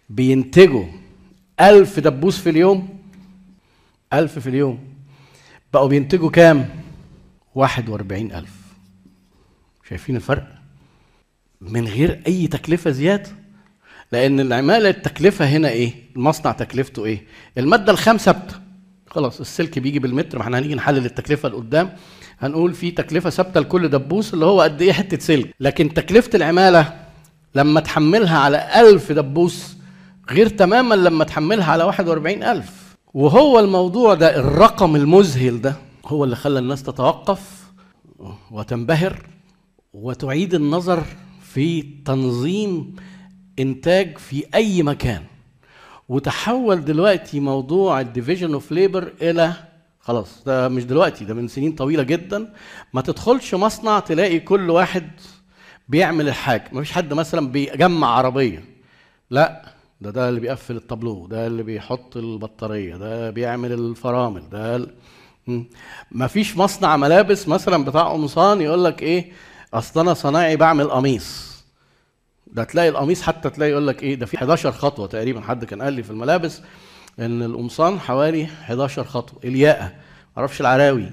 بينتجوا 0.09 0.85
ألف 1.61 1.99
دبوس 1.99 2.37
في 2.39 2.49
اليوم 2.49 2.99
ألف 4.13 4.39
في 4.39 4.49
اليوم 4.49 4.79
بقوا 5.73 5.87
بينتجوا 5.87 6.29
كام؟ 6.29 6.69
واحد 7.55 7.89
وأربعين 7.89 8.31
ألف 8.31 8.51
شايفين 9.89 10.15
الفرق؟ 10.15 10.47
من 11.61 11.87
غير 11.87 12.21
أي 12.27 12.47
تكلفة 12.47 12.91
زيادة 12.91 13.29
لأن 14.11 14.39
العمالة 14.39 14.89
التكلفة 14.89 15.45
هنا 15.45 15.69
إيه؟ 15.69 15.93
المصنع 16.15 16.51
تكلفته 16.51 17.05
إيه؟ 17.05 17.23
المادة 17.57 17.91
الخام 17.91 18.17
ثابتة 18.17 18.66
خلاص 19.09 19.39
السلك 19.39 19.79
بيجي 19.79 19.99
بالمتر 19.99 20.37
ما 20.37 20.43
إحنا 20.43 20.59
هنيجي 20.59 20.75
نحلل 20.75 21.05
التكلفة 21.05 21.49
لقدام. 21.49 21.93
هنقول 22.39 22.73
في 22.73 22.91
تكلفة 22.91 23.29
ثابتة 23.29 23.59
لكل 23.59 23.87
دبوس 23.89 24.33
اللي 24.33 24.45
هو 24.45 24.61
قد 24.61 24.81
إيه 24.81 24.91
حتة 24.93 25.19
سلك. 25.19 25.55
لكن 25.59 25.93
تكلفة 25.93 26.29
العمالة 26.35 26.93
لما 27.55 27.79
تحملها 27.79 28.37
على 28.39 28.79
ألف 28.79 29.11
دبوس 29.11 29.77
غير 30.31 30.47
تماما 30.49 30.95
لما 30.95 31.23
تحملها 31.23 31.71
على 31.71 31.83
واحد 31.83 32.07
وأربعين 32.07 32.43
ألف. 32.43 32.97
وهو 33.13 33.59
الموضوع 33.59 34.13
ده 34.13 34.35
الرقم 34.39 34.95
المذهل 34.95 35.61
ده 35.61 35.75
هو 36.05 36.23
اللي 36.23 36.35
خلى 36.35 36.59
الناس 36.59 36.83
تتوقف 36.83 37.63
وتنبهر 38.51 39.25
وتعيد 39.93 40.53
النظر 40.53 41.03
في 41.41 41.81
تنظيم 42.05 42.95
إنتاج 43.59 44.17
في 44.17 44.43
أي 44.55 44.83
مكان. 44.83 45.21
وتحول 46.09 46.85
دلوقتي 46.85 47.39
موضوع 47.39 48.01
ال 48.01 48.07
division 48.07 48.53
of 48.53 48.71
labor 48.71 49.13
إلى 49.21 49.53
خلاص 49.99 50.43
ده 50.45 50.67
مش 50.67 50.85
دلوقتي 50.85 51.25
ده 51.25 51.33
من 51.33 51.47
سنين 51.47 51.71
طويلة 51.71 52.03
جدا. 52.03 52.53
ما 52.93 53.01
تدخلش 53.01 53.55
مصنع 53.55 53.99
تلاقي 53.99 54.39
كل 54.39 54.69
واحد 54.69 55.11
بيعمل 55.89 56.27
الحاجة 56.27 56.63
ما 56.71 56.81
فيش 56.81 56.91
حد 56.91 57.13
مثلا 57.13 57.47
بيجمع 57.47 58.07
عربية. 58.07 58.65
لا 59.29 59.65
ده 60.01 60.09
ده 60.11 60.29
اللي 60.29 60.39
بيقفل 60.39 60.75
الطابلو 60.75 61.27
ده 61.27 61.47
اللي 61.47 61.63
بيحط 61.63 62.17
البطارية 62.17 62.95
ده 62.95 63.29
بيعمل 63.29 63.71
الفرامل 63.71 64.49
ده. 64.49 64.87
ما 66.11 66.27
فيش 66.27 66.57
مصنع 66.57 66.97
ملابس 66.97 67.47
مثلا 67.47 67.85
بتاع 67.85 68.11
قمصان 68.11 68.61
يقول 68.61 68.83
لك 68.83 69.01
إيه 69.03 69.31
أصل 69.73 69.99
أنا 69.99 70.13
صنايعي 70.13 70.55
بعمل 70.55 70.89
قميص. 70.89 71.56
ده 72.57 72.63
تلاقي 72.63 72.89
القميص 72.89 73.21
حتى 73.21 73.49
تلاقي 73.49 73.71
يقول 73.71 73.87
لك 73.87 74.03
إيه 74.03 74.15
ده 74.15 74.25
في 74.25 74.37
11 74.37 74.71
خطوة 74.71 75.07
تقريبا. 75.07 75.41
حد 75.41 75.65
كان 75.65 75.81
قال 75.81 75.93
لي 75.93 76.03
في 76.03 76.09
الملابس 76.11 76.61
إن 77.19 77.43
القمصان 77.43 77.99
حوالي 77.99 78.45
11 78.45 79.03
خطوة. 79.03 79.39
الياقة 79.43 79.93
معرفش 80.37 80.61
العراوي 80.61 81.09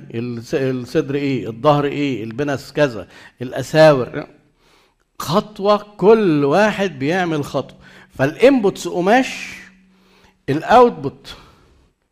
الصدر 0.55 1.15
إيه 1.15 1.49
الظهر 1.49 1.85
إيه 1.85 2.25
البنس 2.25 2.73
كذا 2.73 3.09
الأساور. 3.43 4.27
خطوة 5.19 5.77
كل 5.97 6.45
واحد 6.45 6.99
بيعمل 6.99 7.45
خطوة. 7.45 7.77
فال 8.19 8.36
inputs 8.36 8.89
قماش 8.89 9.55
ال 10.49 10.61
output 10.61 11.35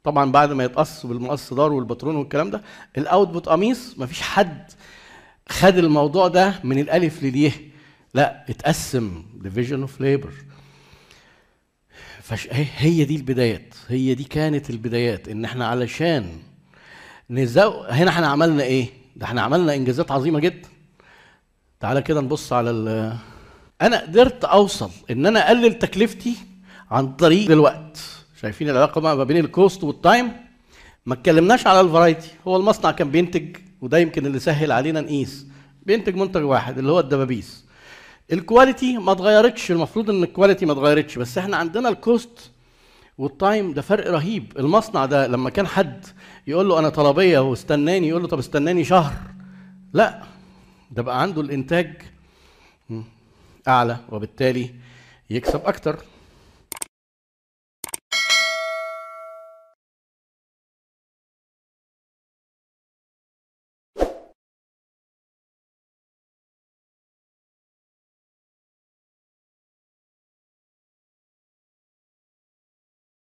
طبعا 0.04 0.32
بعد 0.32 0.52
ما 0.52 0.64
يتقص 0.64 1.06
بالمقص 1.06 1.54
دار 1.54 1.72
والباترون 1.72 2.16
والكلام 2.16 2.50
ده 2.50 2.62
ال 2.98 3.06
output 3.06 3.48
قميص 3.48 3.94
مفيش 3.98 4.20
حد 4.22 4.70
خد 5.48 5.76
الموضوع 5.78 6.28
ده 6.28 6.54
من 6.64 6.78
الألف 6.78 7.22
لليه. 7.22 7.71
لا 8.14 8.44
اتقسم 8.48 9.24
division 9.34 9.80
of 9.80 10.00
labor 10.00 10.32
هي 12.50 13.04
دي 13.04 13.16
البدايات. 13.16 13.74
هي 13.88 14.14
دي 14.14 14.24
كانت 14.24 14.70
البدايات 14.70 15.28
إن 15.28 15.44
إحنا 15.44 15.66
علشان 15.66 16.38
نزو 17.30 17.70
هنا 17.82 18.10
إحنا 18.10 18.26
عملنا 18.26 18.62
إيه؟ 18.62 18.88
ده 19.16 19.26
إحنا 19.26 19.42
عملنا 19.42 19.74
إنجازات 19.74 20.10
عظيمة 20.10 20.40
جدا. 20.40 20.68
تعالى 21.80 22.02
كده 22.02 22.20
نبص 22.20 22.52
على 22.52 22.70
ال 22.70 23.16
أنا 23.82 24.00
قدرت 24.00 24.44
أوصل 24.44 24.90
إن 25.10 25.26
أنا 25.26 25.46
أقلل 25.46 25.78
تكلفتي 25.78 26.36
عن 26.90 27.12
طريق 27.12 27.50
الوقت. 27.50 27.98
شايفين 28.40 28.70
العلاقة 28.70 29.00
ما 29.00 29.24
بين 29.24 29.36
ال 29.36 29.46
cost 29.46 29.84
وال 29.84 30.00
time 30.00 30.32
ما 31.06 31.14
اتكلمناش 31.14 31.66
على 31.66 31.80
ال 31.80 31.87
variety 31.87 32.30
هو 32.48 32.56
المصنع 32.56 32.90
كان 32.90 33.10
بينتج 33.10 33.56
وده 33.80 33.98
يمكن 33.98 34.26
اللي 34.26 34.38
سهل 34.38 34.72
علينا 34.72 35.00
نقيس. 35.00 35.46
بينتج 35.82 36.16
منتج 36.16 36.42
واحد 36.42 36.78
اللي 36.78 36.92
هو 36.92 37.00
الدبابيس. 37.00 37.64
ال 38.32 38.41
quality 38.41 38.98
ما 38.98 39.12
اتغيرتش 39.12 39.70
المفروض 39.70 40.10
إن 40.10 40.22
ال 40.22 40.28
quality 40.28 40.66
ما 40.66 40.72
اتغيرتش 40.72 41.18
بس 41.18 41.38
إحنا 41.38 41.56
عندنا 41.56 41.88
ال 41.88 42.01
cost 42.01 42.50
وال 43.18 43.36
time 43.36 43.72
ده 43.72 43.82
فرق 43.82 44.10
رهيب. 44.10 44.52
المصنع 44.58 45.04
ده 45.06 45.26
لما 45.26 45.50
كان 45.50 45.66
حد 45.66 46.06
يقول 46.46 46.68
له 46.68 46.78
أنا 46.78 46.88
طلبية 46.88 47.38
واستناني 47.38 48.08
يقول 48.08 48.22
له 48.22 48.28
طب 48.28 48.38
استناني 48.38 48.84
شهر. 48.84 49.12
لا 49.92 50.22
ده 50.90 51.02
بقى 51.02 51.22
عنده 51.22 51.40
الإنتاج 51.40 52.02
أعلى 53.68 53.96
وبالتالي 54.10 54.70
يكسب 55.30 55.60
أكتر. 55.64 55.98